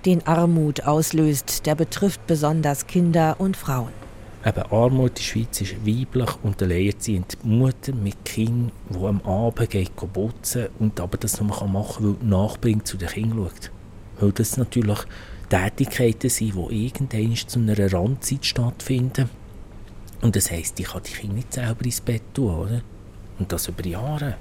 den 0.06 0.26
Armut 0.28 0.86
auslöst, 0.86 1.66
der 1.66 1.76
betrifft 1.76 2.26
besonders 2.28 2.86
Kinder 2.86 3.36
und 3.40 3.56
Frauen. 3.56 4.07
Eben 4.48 4.72
Armut 4.72 5.10
in 5.10 5.16
der 5.16 5.22
Schweiz 5.24 5.60
ist 5.60 5.86
weiblich 5.86 6.30
und 6.42 6.62
alleinerziehend. 6.62 7.38
Die 7.44 7.48
Mutter 7.48 7.94
mit 7.94 8.24
Kind, 8.24 8.72
die 8.90 9.06
am 9.06 9.20
Abend 9.24 9.70
geht 9.70 9.94
putzen 9.98 10.68
und 10.80 10.98
aber 11.02 11.18
das 11.18 11.42
nur 11.42 11.50
machen 11.50 11.74
kann, 11.74 12.06
weil 12.06 12.16
die 12.22 12.26
Nachbarin 12.26 12.86
zu 12.86 12.96
den 12.96 13.10
Kindern 13.10 13.40
schaut. 13.40 13.72
Weil 14.22 14.32
das 14.32 14.56
natürlich 14.56 15.00
Tätigkeiten 15.50 16.30
sind, 16.30 16.56
die 16.56 16.86
irgendwann 16.86 17.36
zu 17.36 17.60
einer 17.60 17.92
Randzeit 17.92 18.46
stattfinden. 18.46 19.30
Und 20.22 20.38
das 20.38 20.50
heisst, 20.50 20.80
ich 20.80 20.88
kann 20.88 21.04
die 21.04 21.12
Kinder 21.12 21.36
nicht 21.36 21.54
selber 21.54 21.84
ins 21.84 22.00
Bett 22.00 22.24
tun, 22.34 22.56
oder? 22.56 22.82
Und 23.40 23.52
das 23.52 23.68
über 23.68 23.86
Jahre. 23.86 24.38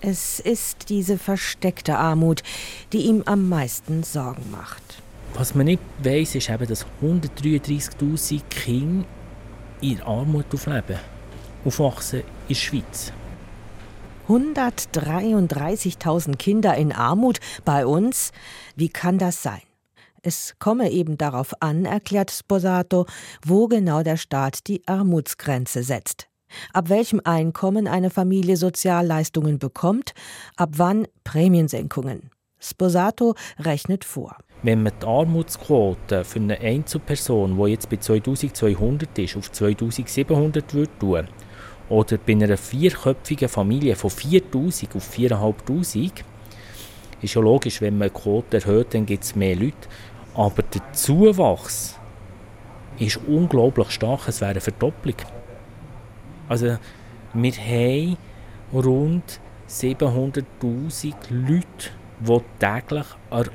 Es 0.00 0.38
ist 0.38 0.88
diese 0.88 1.18
versteckte 1.18 1.98
Armut, 1.98 2.44
die 2.92 3.06
ihm 3.06 3.22
am 3.26 3.48
meisten 3.48 4.04
Sorgen 4.04 4.52
macht. 4.52 5.02
Was 5.34 5.56
man 5.56 5.66
nicht 5.66 5.82
weiß, 6.04 6.36
ist 6.36 6.48
eben, 6.48 6.66
dass 6.68 6.86
133.000 7.02 8.42
Kinder 8.48 9.04
in 9.82 10.00
Armut 10.02 10.46
aufleben, 10.54 10.98
aufwachsen 11.64 12.20
in 12.20 12.26
der 12.48 12.54
Schweiz. 12.54 13.12
133.000 14.28 16.36
Kinder 16.36 16.76
in 16.76 16.92
Armut 16.92 17.40
bei 17.64 17.84
uns? 17.84 18.30
Wie 18.76 18.88
kann 18.88 19.18
das 19.18 19.42
sein? 19.42 19.62
Es 20.22 20.54
komme 20.60 20.90
eben 20.90 21.18
darauf 21.18 21.60
an, 21.60 21.84
erklärt 21.84 22.30
Sposato, 22.30 23.06
wo 23.44 23.66
genau 23.66 24.04
der 24.04 24.16
Staat 24.16 24.68
die 24.68 24.86
Armutsgrenze 24.86 25.82
setzt. 25.82 26.28
Ab 26.72 26.88
welchem 26.88 27.20
Einkommen 27.24 27.88
eine 27.88 28.10
Familie 28.10 28.56
Sozialleistungen 28.56 29.58
bekommt, 29.58 30.14
ab 30.56 30.70
wann 30.76 31.08
Prämiensenkungen. 31.24 32.30
Sposato 32.60 33.34
rechnet 33.58 34.04
vor. 34.04 34.36
Wenn 34.64 34.84
man 34.84 34.92
die 35.00 35.06
Armutsquote 35.06 36.24
für 36.24 36.38
eine 36.38 36.60
Einzelperson, 36.60 37.56
die 37.56 37.70
jetzt 37.70 37.90
bei 37.90 37.96
2200 37.96 39.18
ist, 39.18 39.36
auf 39.36 39.50
2700 39.50 40.72
würde 40.72 40.98
tun, 41.00 41.28
oder 41.88 42.16
bei 42.16 42.32
einer 42.32 42.56
vierköpfigen 42.56 43.48
Familie 43.48 43.96
von 43.96 44.10
4000 44.10 44.94
auf 44.94 45.04
4500, 45.04 46.24
ist 47.22 47.34
ja 47.34 47.40
logisch, 47.40 47.80
wenn 47.80 47.98
man 47.98 48.08
die 48.08 48.14
Quote 48.14 48.58
erhöht, 48.58 48.94
dann 48.94 49.04
gibt 49.04 49.24
es 49.24 49.34
mehr 49.34 49.56
Leute. 49.56 49.88
Aber 50.34 50.62
der 50.62 50.92
Zuwachs 50.92 51.98
ist 52.98 53.20
unglaublich 53.26 53.90
stark, 53.90 54.28
es 54.28 54.40
wäre 54.40 54.52
eine 54.52 54.60
Verdopplung. 54.60 55.16
Also 56.48 56.78
wir 57.34 57.52
haben 57.52 58.16
rund 58.72 59.40
700'000 59.68 61.14
Leute, 61.30 61.64
die 62.20 62.40
täglich 62.58 63.06
an 63.30 63.46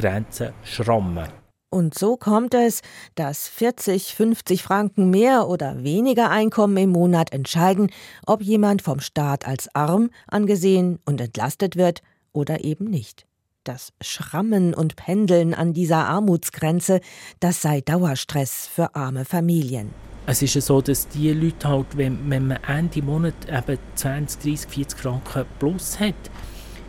Armutsgrenzen 0.00 0.52
schrammen. 0.64 1.28
Und 1.72 1.96
so 1.96 2.16
kommt 2.16 2.54
es, 2.54 2.80
dass 3.14 3.46
40, 3.46 4.14
50 4.14 4.62
Franken 4.62 5.10
mehr 5.10 5.46
oder 5.46 5.84
weniger 5.84 6.28
Einkommen 6.28 6.76
im 6.76 6.90
Monat 6.90 7.32
entscheiden, 7.32 7.90
ob 8.26 8.42
jemand 8.42 8.82
vom 8.82 8.98
Staat 8.98 9.46
als 9.46 9.72
arm 9.74 10.10
angesehen 10.26 10.98
und 11.04 11.20
entlastet 11.20 11.76
wird 11.76 12.02
oder 12.32 12.64
eben 12.64 12.86
nicht. 12.86 13.24
Das 13.62 13.92
Schrammen 14.00 14.74
und 14.74 14.96
Pendeln 14.96 15.54
an 15.54 15.72
dieser 15.72 16.08
Armutsgrenze, 16.08 17.00
das 17.38 17.62
sei 17.62 17.82
Dauerstress 17.82 18.66
für 18.66 18.96
arme 18.96 19.24
Familien. 19.24 19.90
Es 20.26 20.42
ist 20.42 20.54
ja 20.54 20.60
so, 20.60 20.80
dass 20.80 21.06
die 21.08 21.32
Leute 21.32 21.68
halt, 21.68 21.96
wenn, 21.96 22.18
wenn 22.30 22.48
man 22.48 22.58
Ende 22.66 23.02
Monat 23.02 23.34
eben 23.48 23.78
20, 23.94 24.42
30, 24.42 24.70
40 24.70 24.98
Franken 24.98 25.44
plus 25.60 26.00
hat, 26.00 26.14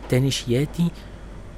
dann 0.08 0.26
ist 0.26 0.46
jede 0.46 0.90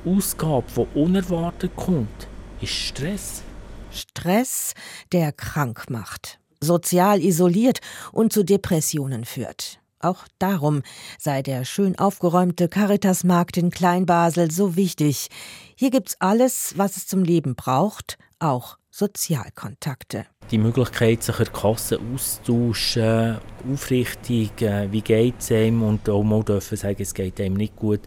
Ausgabe, 0.05 0.65
die 0.77 0.99
unerwartet 0.99 1.75
kommt, 1.77 2.29
ist 2.61 2.73
Stress. 2.73 3.43
Stress, 3.91 4.75
der 5.13 5.33
krank 5.33 5.89
macht, 5.89 6.39
sozial 6.61 7.21
isoliert 7.21 7.81
und 8.13 8.33
zu 8.33 8.45
Depressionen 8.45 9.25
führt. 9.25 9.79
Auch 10.01 10.27
darum 10.39 10.83
sei 11.19 11.43
der 11.43 11.65
schön 11.65 11.99
aufgeräumte 11.99 12.69
Caritasmarkt 12.69 13.57
in 13.57 13.71
Kleinbasel 13.71 14.51
so 14.51 14.77
wichtig. 14.77 15.29
Hier 15.77 15.91
gibt's 15.91 16.17
alles, 16.19 16.75
was 16.77 16.99
es 16.99 17.07
zum 17.07 17.23
Leben 17.23 17.55
braucht, 17.55 18.19
auch 18.39 18.77
Sozialkontakte. 18.91 20.27
Die 20.51 20.59
Möglichkeit, 20.59 21.23
sich 21.23 21.39
an 21.39 21.45
der 21.47 21.53
Kasse 21.53 21.99
auszutauschen, 21.99 23.39
aufrichtig, 23.73 24.61
äh, 24.61 24.93
wie 24.93 25.01
geht 25.01 25.37
es 25.39 25.51
einem 25.51 25.83
und 25.83 26.09
auch 26.09 26.23
mal 26.23 26.45
dürfen 26.45 26.77
sagen, 26.77 27.01
es 27.01 27.15
geht 27.15 27.41
einem 27.41 27.55
nicht 27.55 27.75
gut, 27.75 28.03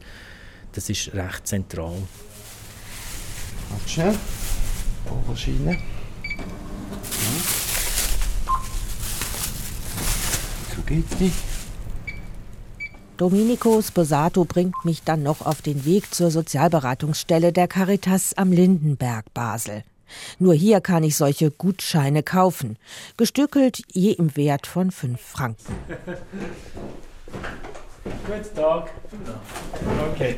das 0.78 0.92
ist 0.92 1.12
recht 1.16 1.48
zentral. 1.48 1.96
Warte 3.70 3.90
schnell. 3.90 4.16
Oberschiene. 5.10 5.72
Ja. 5.72 5.80
So 10.76 10.82
geht's 10.86 11.20
nicht. 11.20 11.34
Domenico 13.18 13.82
Sposato 13.82 14.46
bringt 14.46 14.86
mich 14.86 15.02
dann 15.02 15.24
noch 15.24 15.44
auf 15.44 15.63
den 15.63 15.84
Weg 15.84 16.13
zur 16.13 16.30
Sozialberatungsstelle 16.30 17.52
der 17.52 17.68
Caritas 17.68 18.36
am 18.36 18.52
Lindenberg 18.52 19.34
Basel. 19.34 19.84
Nur 20.38 20.54
hier 20.54 20.80
kann 20.80 21.04
ich 21.04 21.18
solche 21.18 21.50
Gutscheine 21.50 22.22
kaufen, 22.22 22.78
gestückelt 23.18 23.82
je 23.92 24.12
im 24.12 24.36
Wert 24.36 24.68
von 24.68 24.92
fünf 24.92 25.22
Franken. 25.22 25.74
Guten 28.04 28.56
Tag. 28.56 28.92
Okay. 30.14 30.38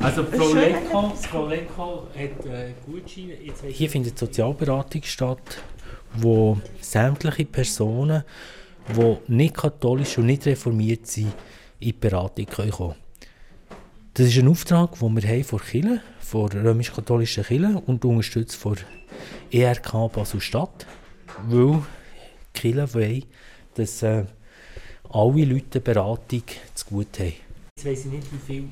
Also 0.00 0.24
Frau 0.24 0.54
Lecko, 0.54 1.10
Frau 1.10 1.46
Lecko 1.48 2.06
hat 2.14 2.46
äh, 2.46 2.72
Gutscheine. 2.86 3.36
Hier 3.68 3.90
findet 3.90 4.18
Sozialberatung 4.18 5.02
statt, 5.02 5.62
wo 6.14 6.58
sämtliche 6.80 7.44
Personen, 7.46 8.22
die 8.96 9.16
nicht 9.26 9.56
katholisch 9.56 10.18
und 10.18 10.26
nicht 10.26 10.46
reformiert 10.46 11.06
sind, 11.06 11.32
in 11.80 11.88
die 11.88 11.92
Beratung 11.92 12.46
kommen 12.46 12.70
können. 12.70 12.94
Das 14.14 14.26
ist 14.26 14.38
ein 14.38 14.48
Auftrag, 14.48 14.98
den 14.98 15.20
wir 15.20 15.28
haben 15.28 15.44
von 15.44 15.60
Kirche, 15.60 16.00
von 16.20 16.48
römisch-katholischen 16.48 17.44
Kirche 17.44 17.82
und 17.86 18.04
unterstützt 18.04 18.56
von 18.56 18.76
ERK 19.50 20.12
Basel-Stadt, 20.12 20.86
weil 21.48 21.82
die 22.54 22.60
Kirche 22.60 22.94
wollen, 22.94 23.24
dass 23.74 24.02
äh, 24.02 24.24
alle 25.10 25.44
Leute 25.44 25.80
Beratung 25.80 26.42
zu 26.74 26.86
gut 26.86 27.18
haben. 27.18 27.34
Jetzt 27.76 27.86
weiss 27.86 28.04
ich 28.04 28.12
nicht, 28.12 28.32
wie 28.32 28.38
viel... 28.38 28.68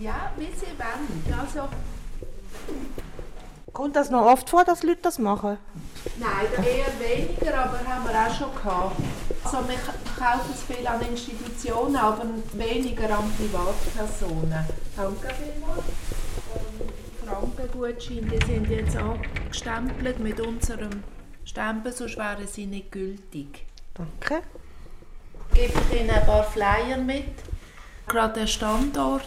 Ja, 0.00 0.32
wie 0.36 0.46
sie 0.46 0.66
wollen. 0.76 1.38
Also, 1.38 1.68
Kommt 3.72 3.94
das 3.96 4.10
noch 4.10 4.26
oft 4.26 4.50
vor, 4.50 4.64
dass 4.64 4.82
Leute 4.82 5.02
das 5.02 5.18
machen? 5.18 5.56
nein, 6.18 6.64
eher 6.64 6.86
weniger, 6.98 7.58
aber 7.64 7.78
haben 7.86 8.04
wir 8.08 8.26
auch 8.26 8.34
schon 8.34 8.52
gehabt. 8.54 8.96
Also 9.44 9.58
wir 9.68 9.76
kaufen 10.18 10.50
es 10.52 10.62
viel 10.62 10.86
an 10.86 11.00
Institutionen, 11.00 11.96
aber 11.96 12.24
weniger 12.54 13.16
an 13.18 13.30
Privatpersonen. 13.36 14.64
Danke 14.96 15.28
vielmals. 15.34 15.84
Frankengutscheine, 17.24 18.22
die 18.38 18.46
sind 18.46 18.68
jetzt 18.70 18.96
angestempelt 18.96 20.18
mit 20.18 20.40
unserem 20.40 21.04
Stempel, 21.44 21.92
sonst 21.92 22.16
wären 22.16 22.46
sie 22.46 22.66
nicht 22.66 22.90
gültig. 22.90 23.64
Danke. 23.94 24.42
Gebe 25.54 25.72
ich 25.90 26.00
Ihnen 26.00 26.10
ein 26.10 26.24
paar 26.26 26.44
Flyer 26.44 26.96
mit. 26.98 27.24
Gerade 28.06 28.40
den 28.40 28.48
Standort. 28.48 29.22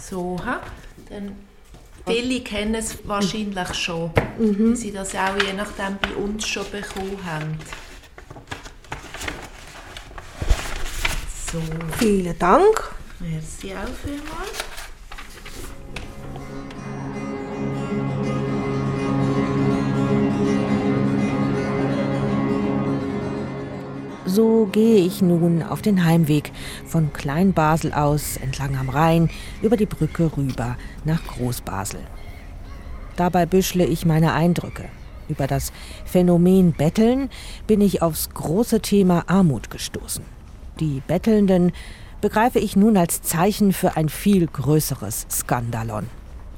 So, 0.00 0.36
ha? 0.44 0.60
Dann 1.08 1.36
viele 2.06 2.40
kennen 2.42 2.74
es 2.76 2.96
wahrscheinlich 3.06 3.74
schon, 3.74 4.10
weil 4.38 4.76
sie 4.76 4.92
das 4.92 5.14
auch 5.14 5.36
je 5.44 5.52
nachdem 5.52 5.98
bei 5.98 6.14
uns 6.14 6.46
schon 6.46 6.70
bekommen 6.70 7.18
haben. 7.24 7.58
So, 11.50 11.60
Vielen 11.98 12.38
Dank. 12.38 12.94
merci 13.20 13.72
auch 13.74 13.88
vielmals. 14.04 14.65
So 24.28 24.66
gehe 24.72 25.06
ich 25.06 25.22
nun 25.22 25.62
auf 25.62 25.82
den 25.82 26.04
Heimweg 26.04 26.50
von 26.84 27.12
Kleinbasel 27.12 27.92
aus 27.92 28.36
entlang 28.36 28.76
am 28.76 28.88
Rhein 28.88 29.30
über 29.62 29.76
die 29.76 29.86
Brücke 29.86 30.32
rüber 30.36 30.76
nach 31.04 31.24
Großbasel. 31.24 32.00
Dabei 33.14 33.46
büschle 33.46 33.86
ich 33.86 34.04
meine 34.04 34.32
Eindrücke. 34.32 34.86
Über 35.28 35.46
das 35.46 35.72
Phänomen 36.04 36.72
Betteln 36.72 37.30
bin 37.68 37.80
ich 37.80 38.02
aufs 38.02 38.30
große 38.30 38.80
Thema 38.80 39.24
Armut 39.28 39.70
gestoßen. 39.70 40.24
Die 40.80 41.02
Bettelnden 41.06 41.72
begreife 42.20 42.58
ich 42.58 42.74
nun 42.74 42.96
als 42.96 43.22
Zeichen 43.22 43.72
für 43.72 43.96
ein 43.96 44.08
viel 44.08 44.48
größeres 44.48 45.26
Skandalon. 45.30 46.08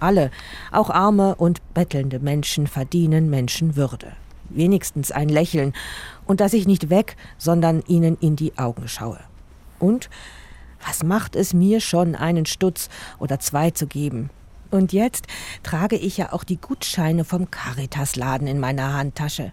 Alle, 0.00 0.31
auch 0.72 0.88
arme 0.88 1.35
und 1.35 1.61
bettelnde 1.74 2.18
Menschen 2.18 2.66
verdienen 2.66 3.28
Menschenwürde. 3.28 4.12
Wenigstens 4.50 5.12
ein 5.12 5.28
Lächeln 5.28 5.74
und 6.28 6.40
dass 6.40 6.52
ich 6.52 6.68
nicht 6.68 6.90
weg, 6.90 7.16
sondern 7.38 7.82
ihnen 7.88 8.16
in 8.20 8.36
die 8.36 8.56
Augen 8.56 8.86
schaue. 8.86 9.18
Und 9.80 10.08
was 10.86 11.02
macht 11.02 11.34
es 11.34 11.54
mir 11.54 11.80
schon, 11.80 12.14
einen 12.14 12.46
Stutz 12.46 12.88
oder 13.18 13.40
zwei 13.40 13.72
zu 13.72 13.88
geben? 13.88 14.30
Und 14.70 14.92
jetzt 14.92 15.26
trage 15.62 15.96
ich 15.96 16.18
ja 16.18 16.32
auch 16.32 16.44
die 16.44 16.58
Gutscheine 16.58 17.24
vom 17.24 17.50
Caritas-Laden 17.50 18.46
in 18.46 18.60
meiner 18.60 18.92
Handtasche. 18.92 19.52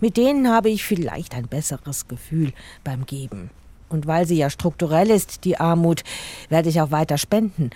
Mit 0.00 0.16
denen 0.16 0.48
habe 0.48 0.70
ich 0.70 0.84
vielleicht 0.84 1.34
ein 1.34 1.46
besseres 1.46 2.08
Gefühl 2.08 2.52
beim 2.82 3.04
Geben. 3.04 3.50
Und 3.88 4.06
weil 4.06 4.26
sie 4.26 4.36
ja 4.36 4.50
strukturell 4.50 5.10
ist, 5.10 5.44
die 5.44 5.60
Armut, 5.60 6.02
werde 6.48 6.70
ich 6.70 6.80
auch 6.80 6.90
weiter 6.90 7.18
spenden. 7.18 7.70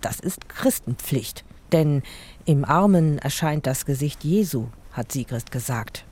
Das 0.00 0.20
ist 0.20 0.48
Christenpflicht. 0.48 1.44
Denn 1.72 2.02
im 2.44 2.64
Armen 2.64 3.18
erscheint 3.18 3.66
das 3.66 3.84
Gesicht 3.84 4.24
Jesu, 4.24 4.68
hat 4.92 5.12
Sigrid 5.12 5.50
gesagt. 5.50 6.04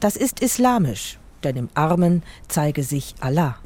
Das 0.00 0.16
ist 0.16 0.40
islamisch, 0.40 1.18
denn 1.44 1.56
im 1.56 1.68
Armen 1.74 2.22
zeige 2.48 2.82
sich 2.82 3.14
Allah. 3.20 3.56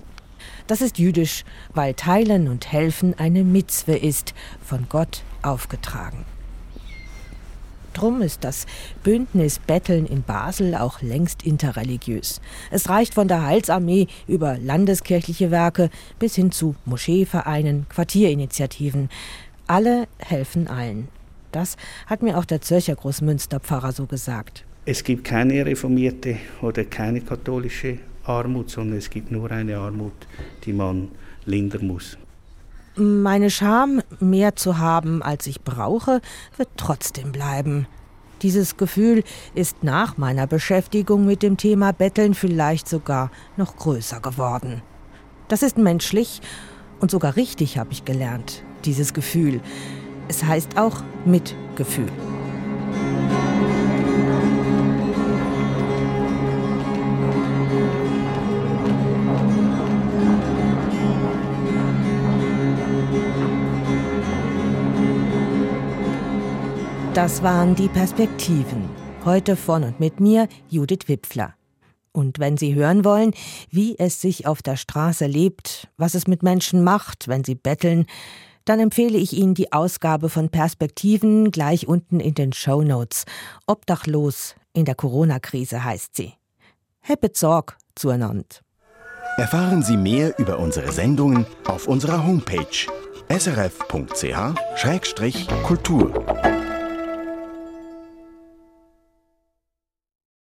Das 0.67 0.81
ist 0.81 0.99
jüdisch, 0.99 1.45
weil 1.75 1.95
Teilen 1.95 2.49
und 2.49 2.73
Helfen 2.73 3.19
eine 3.19 3.45
Mitzwe 3.45 3.97
ist, 3.97 4.35
von 4.65 4.87
Gott 4.89 5.23
aufgetragen. 5.43 6.25
Drum 7.97 8.21
ist 8.21 8.45
das 8.45 8.67
Bündnis 9.03 9.59
Betteln 9.59 10.05
in 10.05 10.23
Basel 10.23 10.75
auch 10.75 11.01
längst 11.01 11.45
interreligiös. 11.45 12.43
Es 12.71 12.91
reicht 12.91 13.15
von 13.15 13.27
der 13.27 13.43
Heilsarmee 13.47 14.09
über 14.27 14.59
landeskirchliche 14.59 15.51
Werke 15.51 15.89
bis 16.19 16.35
hin 16.35 16.53
zu 16.53 16.75
Moscheevereinen, 16.85 17.87
Quartierinitiativen. 17.89 19.09
Alle 19.67 20.09
helfen 20.19 20.69
allen. 20.69 21.09
Das 21.53 21.79
hat 22.05 22.23
mir 22.23 22.37
auch 22.37 22.45
der 22.45 22.61
Zürcher 22.61 22.97
Großmünsterpfarrer 22.97 23.93
so 23.93 24.05
gesagt. 24.05 24.66
Es 24.89 25.03
gibt 25.03 25.25
keine 25.25 25.67
reformierte 25.67 26.37
oder 26.63 26.85
keine 26.85 27.21
katholische 27.21 27.99
Armut, 28.23 28.71
sondern 28.71 28.99
es 28.99 29.11
gibt 29.11 29.33
nur 29.33 29.51
eine 29.51 29.79
Armut, 29.79 30.13
die 30.65 30.73
man 30.73 31.09
lindern 31.45 31.89
muss. 31.89 32.17
Meine 32.95 33.51
Scham, 33.51 34.01
mehr 34.21 34.55
zu 34.55 34.79
haben, 34.79 35.25
als 35.25 35.49
ich 35.49 35.63
brauche, 35.63 36.21
wird 36.57 36.69
trotzdem 36.77 37.33
bleiben. 37.33 37.89
Dieses 38.43 38.77
Gefühl 38.77 39.25
ist 39.57 39.83
nach 39.83 40.19
meiner 40.19 40.47
Beschäftigung 40.47 41.27
mit 41.27 41.43
dem 41.43 41.57
Thema 41.57 41.93
Betteln 41.93 42.35
vielleicht 42.35 42.89
sogar 42.89 43.33
noch 43.57 43.75
größer 43.75 44.21
geworden. 44.21 44.83
Das 45.49 45.65
ist 45.65 45.79
menschlich 45.79 46.41
und 47.01 47.11
sogar 47.11 47.35
richtig, 47.35 47.77
habe 47.77 47.91
ich 47.91 48.05
gelernt, 48.05 48.63
dieses 48.85 49.15
Gefühl. 49.15 49.61
Es 50.29 50.45
heißt 50.45 50.79
auch 50.79 51.03
Mitgefühl. 51.25 52.09
Das 67.17 67.43
waren 67.43 67.75
die 67.75 67.89
Perspektiven. 67.89 68.89
Heute 69.25 69.57
von 69.57 69.85
und 69.85 69.99
mit 70.01 70.21
mir, 70.21 70.49
Judith 70.69 71.09
Wipfler. 71.09 71.55
Und 72.13 72.39
wenn 72.39 72.59
Sie 72.59 72.75
hören 72.75 73.07
wollen, 73.07 73.33
wie 73.71 73.99
es 73.99 74.21
sich 74.21 74.47
auf 74.47 74.61
der 74.61 74.77
Straße 74.77 75.25
lebt, 75.25 75.89
was 75.97 76.13
es 76.13 76.27
mit 76.27 76.43
Menschen 76.43 76.85
macht, 76.85 77.27
wenn 77.27 77.43
sie 77.43 77.55
betteln, 77.55 78.05
dann 78.67 78.81
empfehle 78.81 79.17
ich 79.17 79.33
Ihnen 79.33 79.55
die 79.55 79.73
Ausgabe 79.73 80.29
von 80.29 80.51
Perspektiven 80.51 81.53
gleich 81.53 81.89
unten 81.89 82.21
in 82.21 82.35
den 82.35 82.53
Show 82.53 82.83
Notes. 82.83 83.25
Obdachlos 83.67 84.55
in 84.75 84.85
der 84.85 84.95
Corona-Krise 84.95 85.85
heißt 85.85 86.15
sie. 86.17 86.35
Happet 87.01 87.39
Sorg 87.39 87.79
zueinander. 87.95 88.45
Erfahren 89.39 89.83
Sie 89.83 89.97
mehr 89.97 90.39
über 90.39 90.59
unsere 90.59 90.93
Sendungen 90.93 91.47
auf 91.65 91.89
unserer 91.89 92.27
Homepage 92.27 92.87
srf.ch-kultur. 93.31 93.87